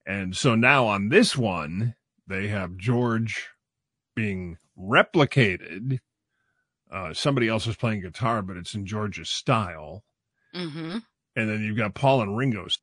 [0.06, 1.94] And so now on this one,
[2.26, 3.48] they have George
[4.14, 6.00] being replicated.
[6.90, 10.02] Uh, somebody else is playing guitar, but it's in George's style.
[10.54, 10.98] Mm-hmm.
[11.36, 12.78] And then you've got Paul and Ringo's.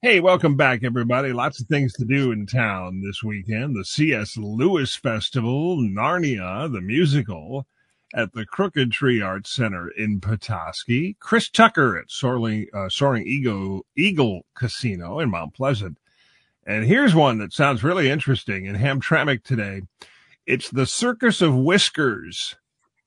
[0.00, 1.32] Hey, welcome back, everybody.
[1.32, 3.74] Lots of things to do in town this weekend.
[3.74, 4.36] The C.S.
[4.36, 7.66] Lewis Festival, Narnia, the musical
[8.14, 11.16] at the Crooked Tree Arts Center in Petoskey.
[11.20, 15.98] Chris Tucker at Soaring, uh, Soaring Eagle, Eagle Casino in Mount Pleasant.
[16.66, 19.82] And here's one that sounds really interesting in Hamtramck today.
[20.46, 22.56] It's the Circus of Whiskers,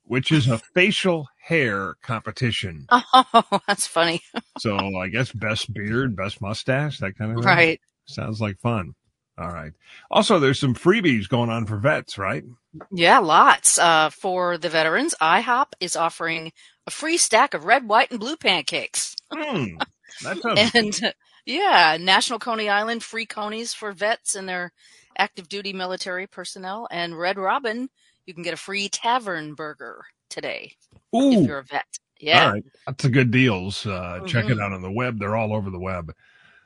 [0.08, 2.88] which is a facial hair competition.
[3.14, 4.22] Oh, that's funny.
[4.60, 7.45] So I guess best beard, best mustache, that kind of thing.
[7.45, 7.82] Right.
[8.05, 8.95] Sounds like fun.
[9.38, 9.72] All right.
[10.10, 12.43] Also, there's some freebies going on for vets, right?
[12.91, 13.78] Yeah, lots.
[13.78, 16.51] Uh, for the veterans, IHOP is offering
[16.88, 19.16] a free stack of red, white, and blue pancakes.
[19.32, 20.41] Sounds
[20.74, 21.12] And uh,
[21.45, 24.72] yeah, National Coney Island free conies for vets and their
[25.18, 26.88] active duty military personnel.
[26.89, 27.89] And Red Robin,
[28.28, 30.73] you can get a free tavern burger today
[31.13, 31.86] if you're a vet.
[32.19, 32.45] Yeah.
[32.45, 32.63] All right.
[32.86, 33.86] That's a good deals.
[33.88, 34.61] Uh, Check it Mhm.
[34.61, 35.19] out on the web.
[35.19, 36.13] They're all over the web.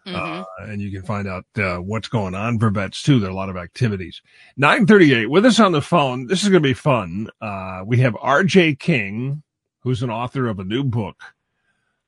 [0.06, 3.20] Uh, and you can find out uh, what's going on for vets too.
[3.20, 4.22] There are a lot of activities.
[4.58, 6.28] 938 with us on the phone.
[6.28, 7.30] This is going to be fun.
[7.40, 9.44] Uh, we have RJ King,
[9.82, 11.22] who's an author of a new book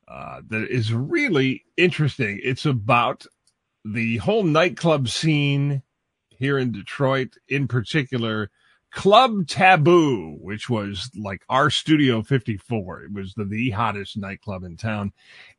[0.08, 2.40] uh, that is really interesting.
[2.42, 3.26] It's about
[3.84, 5.82] the whole nightclub scene
[6.30, 8.50] here in Detroit, in particular,
[8.94, 13.02] Club Taboo, which was like our Studio 54.
[13.02, 15.12] It was the, the hottest nightclub in town.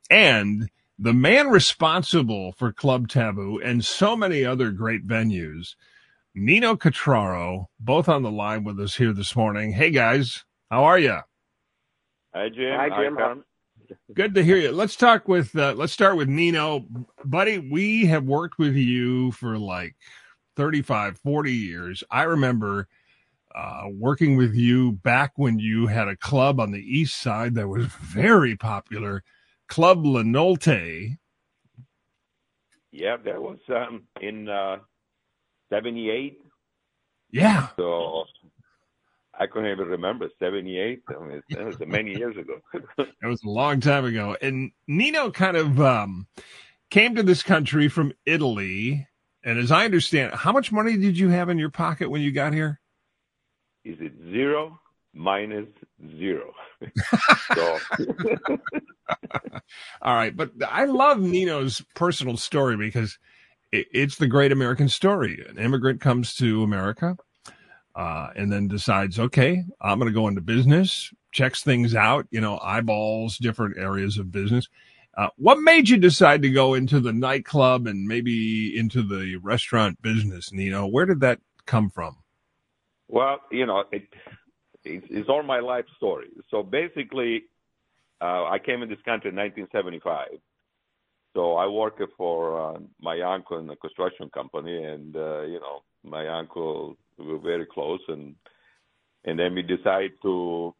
[0.10, 5.76] And the man responsible for Club Taboo and so many other great venues,
[6.34, 9.74] Nino Catraro, both on the line with us here this morning.
[9.74, 11.20] Hey guys, how are you?
[12.34, 12.74] Hi, Jim.
[12.74, 13.18] Hi, Jim.
[13.18, 13.44] Tom.
[14.14, 14.72] Good to hear you.
[14.72, 16.86] Let's talk with, uh, let's start with Nino.
[17.26, 19.96] Buddy, we have worked with you for like
[20.56, 22.04] 35, 40 years.
[22.10, 22.88] I remember
[23.56, 27.70] uh, working with you back when you had a club on the east side that
[27.70, 29.24] was very popular,
[29.70, 31.18] Club La Notte.
[32.92, 34.78] Yeah, that was um, in uh,
[35.70, 36.40] 78.
[37.32, 37.70] Yeah.
[37.78, 38.26] So
[39.38, 41.04] I couldn't even remember 78.
[41.10, 42.60] I mean, that was many years ago.
[43.22, 44.38] It was a long time ago.
[44.42, 46.28] And Nino kind of um,
[46.92, 49.08] came to this country from Italy.
[49.44, 52.32] And as I understand, how much money did you have in your pocket when you
[52.32, 52.80] got here?
[53.86, 54.80] Is it zero
[55.14, 55.68] minus
[56.18, 56.54] zero?
[57.56, 57.80] so,
[60.02, 60.36] All right.
[60.36, 63.18] But I love Nino's personal story because
[63.72, 65.46] it's the great American story.
[65.48, 67.18] An immigrant comes to America
[67.96, 72.42] uh, and then decides, okay, I'm going to go into business, checks things out, you
[72.42, 74.68] know, eyeballs different areas of business.
[75.18, 80.02] Uh, what made you decide to go into the nightclub and maybe into the restaurant
[80.02, 80.88] business, Nino?
[80.88, 82.18] Where did that come from?
[83.08, 84.08] Well, you know, it,
[84.84, 86.30] it's, it's all my life story.
[86.50, 87.44] So basically,
[88.22, 90.40] uh, I came in this country in 1975.
[91.36, 95.84] So I worked for uh, my uncle in a construction company, and uh, you know,
[96.04, 98.36] my uncle we were very close, and
[99.26, 100.74] and then we decided to,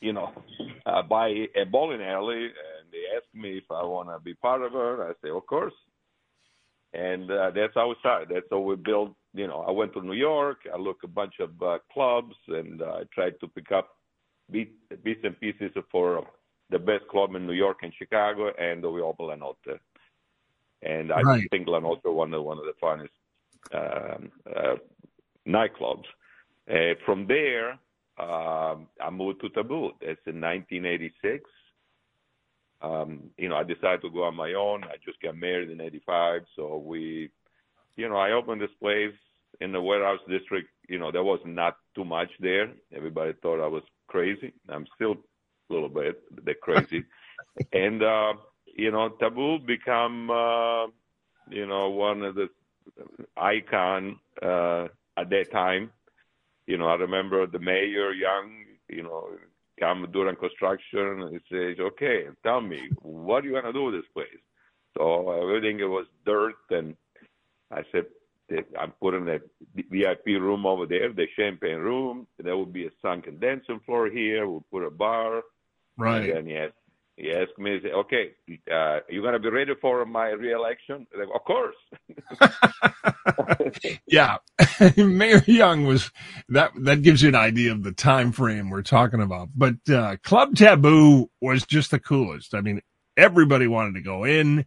[0.00, 0.32] you know,
[0.86, 4.62] uh, buy a bowling alley, and they asked me if I want to be part
[4.62, 5.02] of it.
[5.02, 5.74] I say, of course,
[6.92, 8.28] and uh, that's how we started.
[8.28, 9.14] That's how we built.
[9.34, 10.58] You know, I went to New York.
[10.72, 13.88] I looked a bunch of uh, clubs, and uh, I tried to pick up
[14.50, 16.26] beat, bits and pieces for
[16.70, 19.80] the best club in New York and Chicago, and we opened La Notte.
[20.82, 21.48] And I Right.
[21.50, 23.12] think La Notte one of one of the finest
[23.72, 24.76] um, uh,
[25.46, 26.04] nightclubs.
[26.70, 27.78] Uh, from there,
[28.18, 29.92] um, I moved to Taboo.
[30.00, 31.48] That's in 1986.
[32.82, 34.82] Um, you know, I decided to go on my own.
[34.84, 37.30] I just got married in '85, so we,
[37.96, 39.14] you know, I opened this place
[39.60, 40.68] in the warehouse district.
[40.88, 42.72] You know, there was not too much there.
[42.94, 44.52] Everybody thought I was crazy.
[44.68, 45.12] I'm still
[45.70, 47.04] a little bit, bit crazy.
[47.72, 48.34] and uh,
[48.76, 50.86] you know, Taboo become, uh,
[51.50, 52.48] you know, one of the
[53.36, 55.90] icon uh, at that time.
[56.66, 59.28] You know, I remember the mayor, young, you know,
[59.80, 63.94] come during construction and he says, "Okay, tell me, what are you gonna do with
[63.94, 64.42] this place?"
[64.96, 66.96] So everything it was dirt, and
[67.72, 68.06] I said,
[68.78, 69.40] "I'm putting a
[69.90, 72.28] VIP room over there, the champagne room.
[72.38, 74.48] There will be a sunken dancing floor here.
[74.48, 75.42] We'll put a bar."
[75.98, 76.30] Right.
[76.30, 76.74] And then he asked,
[77.16, 78.32] he asked me, he said, "Okay,
[78.72, 81.76] uh, you gonna be ready for my reelection?" Said, of course.
[84.06, 84.38] yeah,
[84.96, 86.10] Mayor Young was
[86.48, 86.72] that.
[86.76, 89.50] That gives you an idea of the time frame we're talking about.
[89.54, 92.54] But uh, Club Taboo was just the coolest.
[92.54, 92.82] I mean,
[93.16, 94.66] everybody wanted to go in.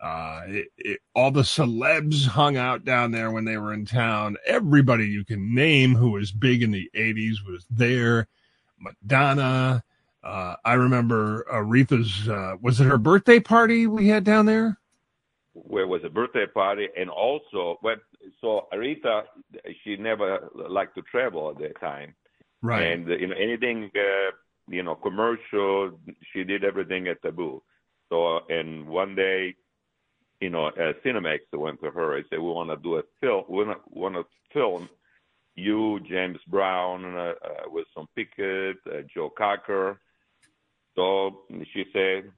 [0.00, 4.36] Uh, it, it, all the celebs hung out down there when they were in town.
[4.46, 8.26] Everybody you can name who was big in the '80s was there.
[8.78, 9.82] Madonna.
[10.22, 12.28] Uh, I remember Aretha's.
[12.28, 14.78] Uh, was it her birthday party we had down there?
[15.52, 17.78] where was a birthday party and also
[18.40, 19.22] so Aretha
[19.82, 22.14] she never liked to travel at that time
[22.62, 22.82] Right.
[22.92, 24.30] and you know anything uh,
[24.68, 25.98] you know commercial
[26.32, 27.62] she did everything at taboo
[28.10, 29.54] so and one day
[30.40, 33.44] you know uh, Cinemax went to her and said we want to do a film
[33.48, 34.88] we want to film
[35.56, 37.34] you James Brown uh, uh,
[37.66, 40.00] with some Pickett uh, Joe Cocker
[40.96, 42.30] so she said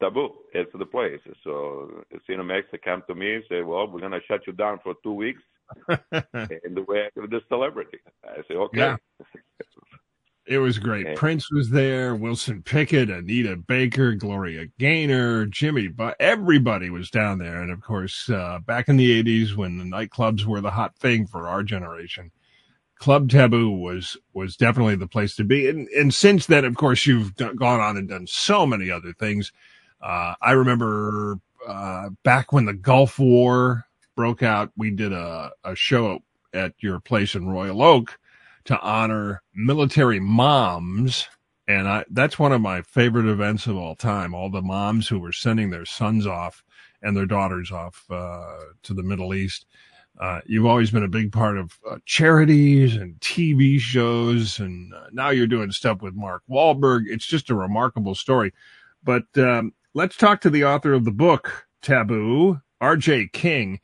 [0.00, 0.30] taboo.
[0.52, 1.20] It's the place.
[1.42, 5.12] So Cinemax came to me and said, "Well, we're gonna shut you down for two
[5.12, 5.42] weeks."
[5.88, 7.98] in the way of the celebrity.
[8.24, 8.96] I said, "Okay." Yeah.
[10.46, 11.06] It was great.
[11.06, 11.14] Yeah.
[11.16, 17.62] Prince was there, Wilson Pickett, Anita Baker, Gloria Gaynor, Jimmy, but everybody was down there.
[17.62, 21.26] And of course, uh, back in the 80s when the nightclubs were the hot thing
[21.26, 22.30] for our generation,
[22.98, 25.68] Club Taboo was was definitely the place to be.
[25.68, 29.14] And and since then, of course, you've done, gone on and done so many other
[29.14, 29.50] things.
[30.00, 35.74] Uh, I remember uh, back when the Gulf War broke out, we did a, a
[35.74, 36.20] show
[36.52, 38.18] at your place in Royal Oak
[38.66, 41.26] to honor military moms.
[41.66, 44.34] And I, that's one of my favorite events of all time.
[44.34, 46.62] All the moms who were sending their sons off
[47.02, 49.66] and their daughters off uh, to the Middle East.
[50.20, 55.06] Uh, you've always been a big part of uh, charities and TV shows, and uh,
[55.12, 57.04] now you're doing stuff with Mark Wahlberg.
[57.06, 58.52] It's just a remarkable story.
[59.02, 63.30] But um, let's talk to the author of the book, Taboo, R.J.
[63.32, 63.80] King.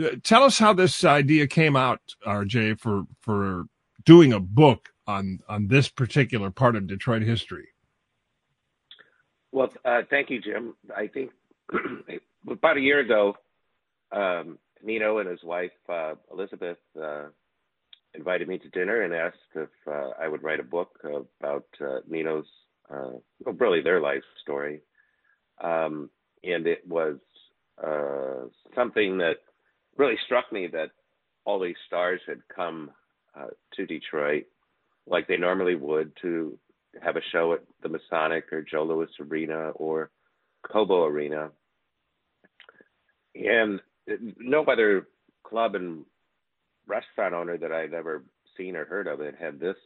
[0.00, 2.74] Uh, Tell us how this idea came out, R.J.
[2.74, 3.64] for for
[4.04, 7.68] doing a book on on this particular part of Detroit history.
[9.52, 10.74] Well, uh, thank you, Jim.
[10.96, 11.30] I think
[12.48, 13.36] about a year ago,
[14.10, 17.24] um, Nino and his wife uh, Elizabeth uh,
[18.14, 20.98] invited me to dinner and asked if uh, I would write a book
[21.40, 22.46] about uh, Nino's,
[22.90, 23.12] uh,
[23.44, 24.80] well, really their life story.
[25.62, 26.10] Um,
[26.44, 27.18] and it was
[28.74, 29.36] something that
[29.96, 30.90] really struck me that
[31.44, 32.90] all these stars had come
[33.38, 34.44] uh, to Detroit
[35.06, 36.58] like they normally would to
[37.02, 40.10] have a show at the Masonic or Joe Louis Arena or
[40.70, 41.50] Cobo Arena.
[43.34, 43.80] And
[44.38, 45.08] no other
[45.44, 46.04] club and
[46.86, 48.24] restaurant owner that I'd ever
[48.56, 49.76] seen or heard of it had this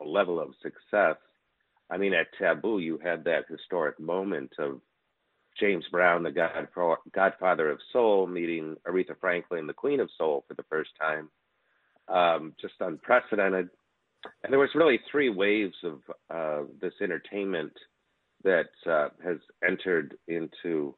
[0.00, 1.16] level of success.
[1.90, 4.80] I mean, at Taboo, you had that historic moment of
[5.60, 6.68] James Brown, the god,
[7.14, 11.28] godfather of soul, meeting Aretha Franklin, the queen of soul, for the first time.
[12.12, 13.70] Um, just unprecedented.
[14.44, 16.00] And there was really three waves of
[16.30, 17.72] uh, this entertainment
[18.44, 20.94] that uh, has entered into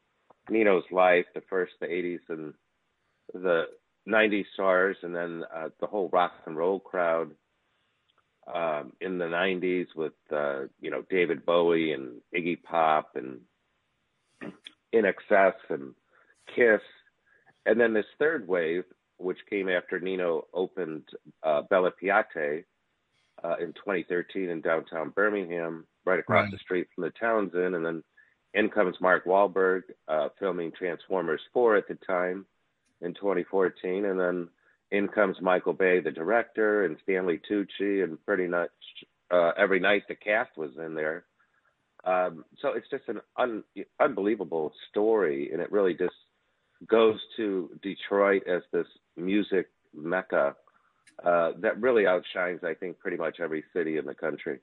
[0.51, 1.27] Nino's life.
[1.35, 2.55] The first, the 80s and
[3.33, 3.65] the
[4.09, 7.31] 90s stars, and then uh, the whole rock and roll crowd
[8.53, 13.41] um, in the 90s with uh, you know David Bowie and Iggy Pop and
[14.95, 15.95] INXS and
[16.55, 16.83] Kiss,
[17.67, 18.85] and then this third wave,
[19.19, 21.05] which came after Nino opened
[21.43, 22.65] uh, Bella Piatti
[23.43, 26.51] uh, in 2013 in downtown Birmingham, right across Right.
[26.53, 28.03] the street from the Townsend, and then
[28.55, 32.47] in comes Mark Wahlberg uh, filming Transformers 4 at the time
[33.01, 34.49] in 2014, and then
[34.91, 38.71] in comes Michael Bay, the director, and Stanley Tucci, and pretty much
[39.31, 41.25] uh, every night the cast was in there.
[42.05, 43.65] Um, so it's just an un,
[43.99, 46.15] unbelievable story, and it really just
[46.89, 50.55] goes to Detroit as this music mecca
[51.25, 54.61] uh, that really outshines, I think, pretty much every city in the country.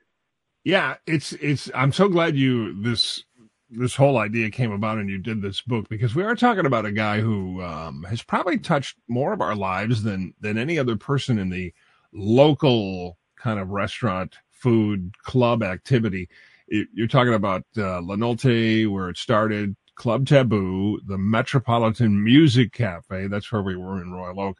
[0.64, 1.70] Yeah, it's it's.
[1.74, 3.24] I'm so glad you this
[3.70, 6.84] this whole idea came about and you did this book because we are talking about
[6.84, 10.96] a guy who um, has probably touched more of our lives than than any other
[10.96, 11.72] person in the
[12.12, 16.28] local kind of restaurant, food, club activity.
[16.68, 23.26] It, you're talking about uh, where it started, Club Taboo, the Metropolitan Music Cafe.
[23.26, 24.58] That's where we were in Royal Oak.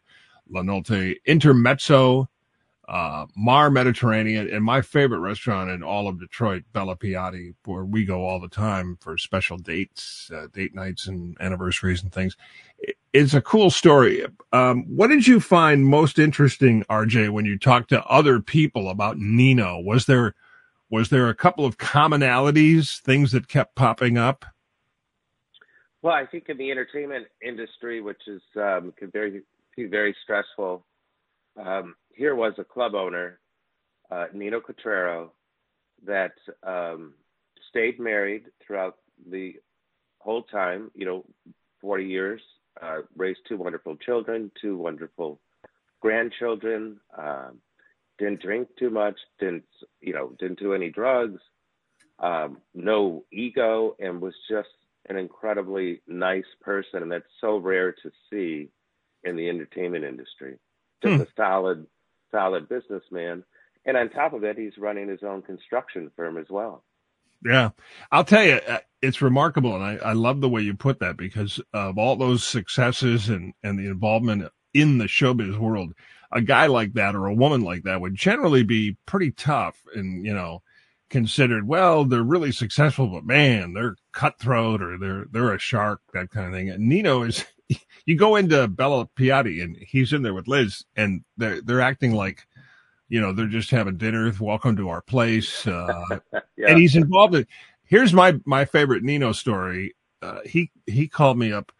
[0.51, 2.29] La Notte, Intermezzo,
[2.89, 8.05] uh, Mar Mediterranean, and my favorite restaurant in all of Detroit, Bella Piatti, where we
[8.05, 12.37] go all the time for special dates, uh, date nights, and anniversaries and things.
[13.13, 14.27] It's a cool story.
[14.53, 19.19] Um, what did you find most interesting, RJ, when you talked to other people about
[19.19, 19.79] Nino?
[19.81, 20.35] Was there
[20.91, 24.45] was there a couple of commonalities, things that kept popping up?
[26.03, 29.43] Well, I think in the entertainment industry, which is um, can very
[29.77, 30.85] be very stressful,
[31.57, 33.39] um, here was a club owner,
[34.11, 35.31] uh, Nino Cutraro,
[36.05, 36.33] that
[36.65, 37.15] um,
[37.71, 38.97] stayed married throughout
[39.31, 39.55] the
[40.19, 41.25] whole time, you know,
[41.81, 42.43] 40 years,
[42.83, 45.41] uh, raised two wonderful children, two wonderful
[46.01, 47.59] grandchildren, um,
[48.19, 49.65] didn't drink too much, didn't,
[50.01, 51.41] you know, didn't do any drugs,
[52.19, 54.69] um, no ego, and was just
[55.13, 57.03] an incredibly nice person.
[57.03, 58.71] And that's so rare to see
[59.25, 60.59] in the entertainment industry.
[61.03, 61.23] Just hmm.
[61.23, 61.87] a solid
[62.31, 63.45] solid businessman.
[63.85, 66.85] And on top of it, he's running his own construction firm as well.
[67.45, 67.71] Yeah,
[68.13, 71.17] I'll tell you, uh, it's remarkable, and I, I love the way you put that
[71.17, 75.93] because of all those successes and and the involvement in the showbiz world.
[76.31, 80.25] A guy like that or a woman like that would generally be pretty tough, and
[80.25, 80.63] you know,
[81.13, 81.69] considered.
[81.69, 86.47] Well, they're really successful, but man, they're cutthroat or they're they're a shark, that kind
[86.47, 86.71] of thing.
[86.71, 87.45] And Nino is
[88.07, 92.13] you go into Bella Piatti and he's in there with Liz and they're, they're acting
[92.13, 92.47] like,
[93.09, 94.33] you know, they're just having dinner.
[94.41, 95.67] Welcome to our place.
[95.67, 96.19] Uh,
[96.57, 96.69] yeah.
[96.69, 97.47] and he's involved in,
[97.85, 99.95] here's my, my favorite Nino story.
[100.23, 101.73] Uh, he, he called me up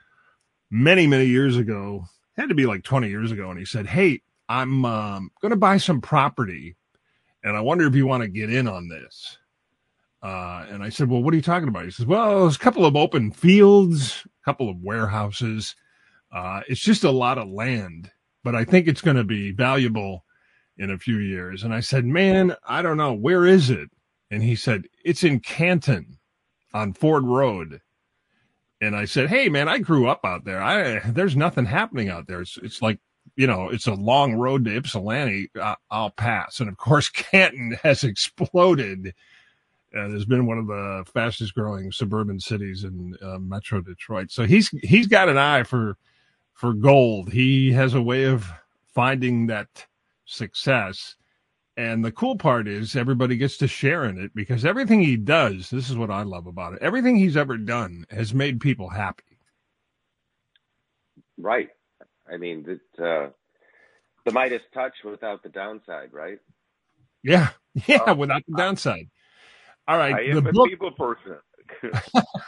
[0.71, 2.05] many, many years ago,
[2.37, 3.51] had to be like 20 years ago.
[3.51, 6.77] And he said, Hey, I'm, um, going to buy some property
[7.43, 9.39] and I wonder if you want to get in on this.
[10.23, 11.85] Uh, and I said, well, what are you talking about?
[11.85, 15.75] He says, well, there's a couple of open fields, a couple of warehouses.
[16.33, 18.11] Uh, it's just a lot of land,
[18.45, 20.25] but I think it's going to be valuable
[20.79, 21.65] in a few years.
[21.65, 23.13] And I said, man, I don't know.
[23.13, 23.91] Where is it?
[24.31, 26.19] And he said, it's in Canton
[26.73, 27.81] on Ford Road.
[28.81, 30.61] And I said, Hey, man, I grew up out there.
[30.61, 32.41] I, there's nothing happening out there.
[32.41, 32.99] It's, it's like,
[33.37, 35.51] you know, it's a long road to Ypsilanti.
[35.59, 36.61] Uh, I'll pass.
[36.61, 39.15] And of course, Canton has exploded
[39.93, 44.31] and has been one of the fastest growing suburban cities in uh, Metro Detroit.
[44.31, 45.97] So he's he's got an eye for
[46.55, 47.33] for gold.
[47.33, 48.51] He has a way of
[48.87, 49.87] finding that
[50.25, 51.17] success.
[51.77, 55.71] And the cool part is everybody gets to share in it because everything he does,
[55.71, 56.83] this is what I love about it.
[56.83, 59.39] Everything he's ever done has made people happy.
[61.39, 61.71] Right.
[62.31, 63.31] I mean, the, uh,
[64.25, 66.39] the Midas touch without the downside, right?
[67.23, 67.51] Yeah.
[67.87, 68.03] Yeah.
[68.03, 69.09] Uh, without the downside.
[69.89, 70.15] All right.
[70.15, 70.69] I am a book...
[70.69, 71.39] people person.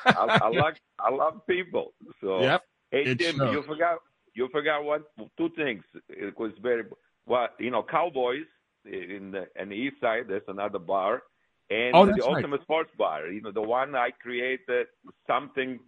[0.04, 1.94] I, I, like I love people.
[2.20, 3.98] So yep, hey Tim, you forgot
[4.34, 5.02] you forgot one
[5.38, 5.82] two things.
[6.08, 6.84] It was very
[7.26, 8.46] well, you know, Cowboys
[8.84, 10.24] in the in the east side.
[10.28, 11.22] There's another bar,
[11.70, 12.22] and oh, the right.
[12.22, 13.28] Ultimate Sports Bar.
[13.28, 14.86] You know, the one I created
[15.26, 15.80] something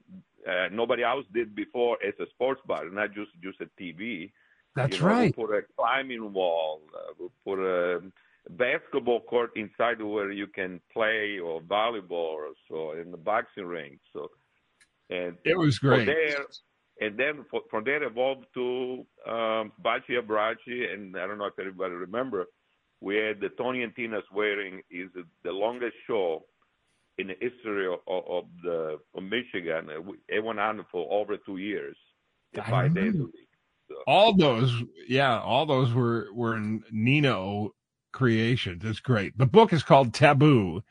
[0.46, 4.32] uh, nobody else did before as a sports bar, not just just a TV.
[4.74, 5.36] That's you know, right.
[5.36, 6.82] We put a climbing wall.
[6.94, 8.02] Uh, we put a
[8.50, 13.98] basketball court inside where you can play or volleyball or so in the boxing ring.
[14.12, 14.30] So
[15.10, 16.06] and it was great.
[16.06, 16.46] There,
[17.00, 21.58] and then for, from there evolved to um, Baci Abbracci, and I don't know if
[21.58, 22.46] everybody remember,
[23.00, 25.10] we had the Tony and Tina's wedding is
[25.44, 26.44] the longest show
[27.18, 29.88] in the history of, of the of Michigan.
[30.28, 31.96] It went on for over two years,
[32.68, 33.48] five days a week.
[33.88, 33.94] So.
[34.06, 36.60] All those, yeah, all those were were
[36.90, 37.74] Nino
[38.12, 38.84] creations.
[38.84, 39.38] It's great.
[39.38, 40.82] The book is called Taboo.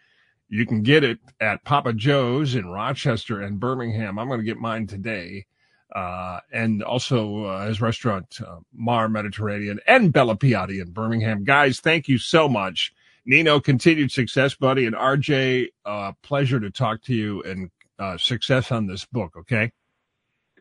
[0.47, 4.19] You can get it at Papa Joe's in Rochester and Birmingham.
[4.19, 5.45] I'm going to get mine today.
[5.93, 11.43] Uh, and also uh, his restaurant, uh, Mar Mediterranean and Bella Piatti in Birmingham.
[11.43, 12.93] Guys, thank you so much.
[13.25, 14.85] Nino, continued success, buddy.
[14.85, 19.71] And RJ, uh, pleasure to talk to you and uh, success on this book, okay?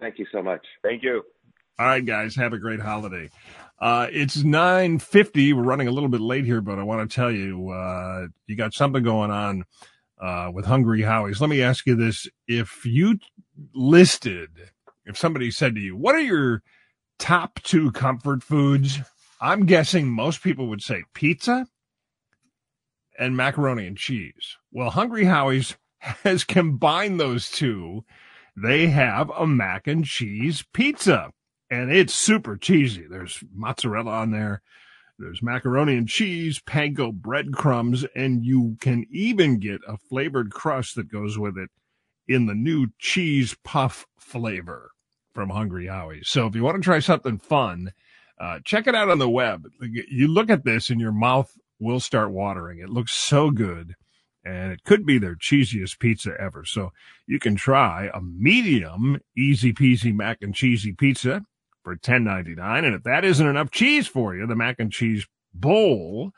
[0.00, 0.64] Thank you so much.
[0.82, 1.22] Thank you.
[1.78, 3.30] All right, guys, have a great holiday.
[3.80, 5.52] Uh, it's 950.
[5.52, 8.56] We're running a little bit late here, but I want to tell you, uh, you
[8.56, 9.64] got something going on,
[10.20, 11.40] uh, with Hungry Howie's.
[11.40, 12.28] Let me ask you this.
[12.46, 13.18] If you
[13.74, 14.50] listed,
[15.04, 16.62] if somebody said to you, what are your
[17.18, 19.00] top two comfort foods?
[19.40, 21.66] I'm guessing most people would say pizza
[23.18, 24.56] and macaroni and cheese.
[24.72, 28.04] Well, Hungry Howie's has combined those two.
[28.56, 31.32] They have a mac and cheese pizza
[31.70, 33.06] and it's super cheesy.
[33.08, 34.62] There's mozzarella on there.
[35.18, 41.10] There's macaroni and cheese, panko breadcrumbs, and you can even get a flavored crust that
[41.10, 41.70] goes with it
[42.26, 44.90] in the new cheese puff flavor
[45.32, 46.28] from Hungry Howie's.
[46.28, 47.92] So if you want to try something fun,
[48.40, 49.66] uh, check it out on the web.
[49.80, 52.78] You look at this and your mouth will start watering.
[52.78, 53.94] It looks so good
[54.44, 56.64] and it could be their cheesiest pizza ever.
[56.64, 56.92] So
[57.26, 61.42] you can try a medium easy peasy mac and cheesy pizza
[61.82, 62.84] for ten ninety nine.
[62.84, 66.32] And if that isn't enough cheese for you, the mac and cheese bowl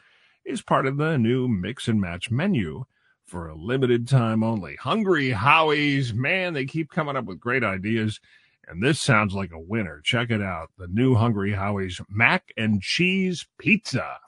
[0.44, 2.84] is part of the new mix and match menu
[3.24, 4.76] for a limited time only.
[4.76, 8.20] Hungry Howie's, man, they keep coming up with great ideas.
[8.68, 10.00] And this sounds like a winner.
[10.04, 10.70] Check it out.
[10.76, 14.18] The new Hungry Howie's mac and cheese pizza.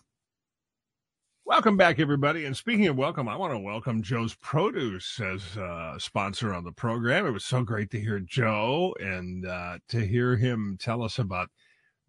[1.48, 2.44] Welcome back, everybody.
[2.44, 6.72] And speaking of welcome, I want to welcome Joe's Produce as a sponsor on the
[6.72, 7.24] program.
[7.26, 11.48] It was so great to hear Joe and uh, to hear him tell us about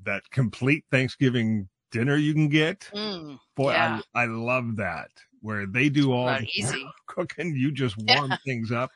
[0.04, 2.90] that complete Thanksgiving dinner you can get.
[2.94, 4.02] Mm, Boy, yeah.
[4.14, 5.10] I, I love that
[5.42, 6.86] where they do all the easy.
[7.08, 7.56] cooking.
[7.56, 8.38] You just warm Yeah.
[8.46, 8.92] things up.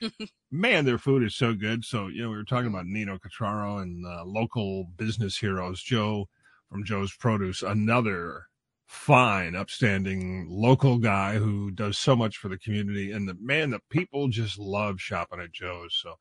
[0.52, 1.84] Man, their food is so good.
[1.84, 5.82] So, you know, we were talking about Nino Cutraro and uh, local business heroes.
[5.82, 6.28] Joe
[6.70, 8.44] from Joe's Produce, another
[8.88, 13.12] fine, upstanding local guy who does so much for the community.
[13.12, 15.94] And the man, the people just love shopping at Joe's.
[16.02, 16.14] So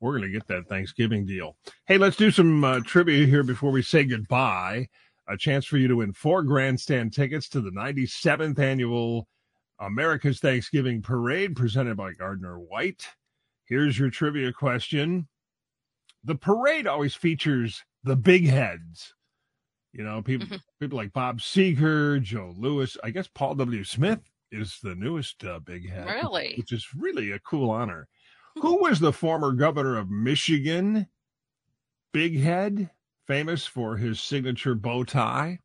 [0.00, 1.56] we're going to get that Thanksgiving deal.
[1.86, 4.88] Hey, let's do some uh, trivia here before we say goodbye.
[5.28, 9.26] A chance for you to win four grandstand tickets to the 97th annual
[9.80, 13.08] America's Thanksgiving Parade presented by Gardner White.
[13.64, 15.26] Here's your trivia question.
[16.22, 19.14] The parade always features the big heads.
[19.94, 20.60] You know, people Mhm.
[20.80, 22.96] people like Bob Seger, Joe Louis.
[23.04, 23.84] I guess Paul W.
[23.84, 26.54] Smith is the newest uh, big head, Really?
[26.56, 28.08] which is really a cool honor.
[28.56, 31.06] Who was the former governor of Michigan?
[32.12, 32.90] Big head,
[33.26, 35.60] famous for his signature bow tie.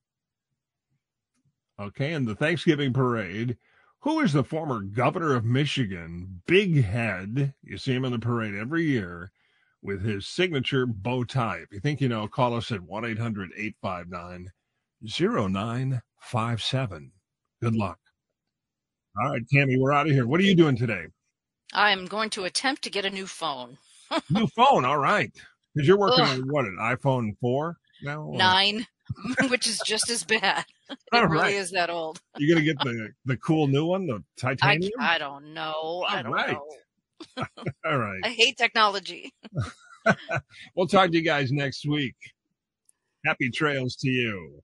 [1.79, 3.57] Okay, and the Thanksgiving parade.
[4.01, 6.41] Who is the former governor of Michigan?
[6.45, 7.53] Big head.
[7.63, 9.31] You see him in the parade every year
[9.81, 11.57] with his signature bow tie.
[11.57, 14.51] If you think you know, call us at 1 800 859
[15.01, 17.11] 0957.
[17.61, 17.99] Good luck.
[19.21, 20.27] All right, Tammy, we're out of here.
[20.27, 21.05] What are you doing today?
[21.73, 23.77] I'm going to attempt to get a new phone.
[24.29, 24.85] New phone.
[24.85, 25.31] All right.
[25.73, 26.41] Because you're working Ugh.
[26.41, 28.31] on what, an iPhone 4 now?
[28.33, 28.87] Nine,
[29.49, 30.65] which is just as bad.
[30.89, 31.53] It All really right.
[31.53, 32.19] is that old.
[32.39, 34.91] You're going to get the, the cool new one, the I, titanium?
[34.99, 36.03] I don't know.
[36.07, 36.53] I don't Alright.
[36.53, 36.65] know.
[37.85, 38.21] All right.
[38.23, 39.33] I hate technology.
[40.75, 42.15] We'll talk to you guys next week.
[43.25, 44.63] Happy trails to you.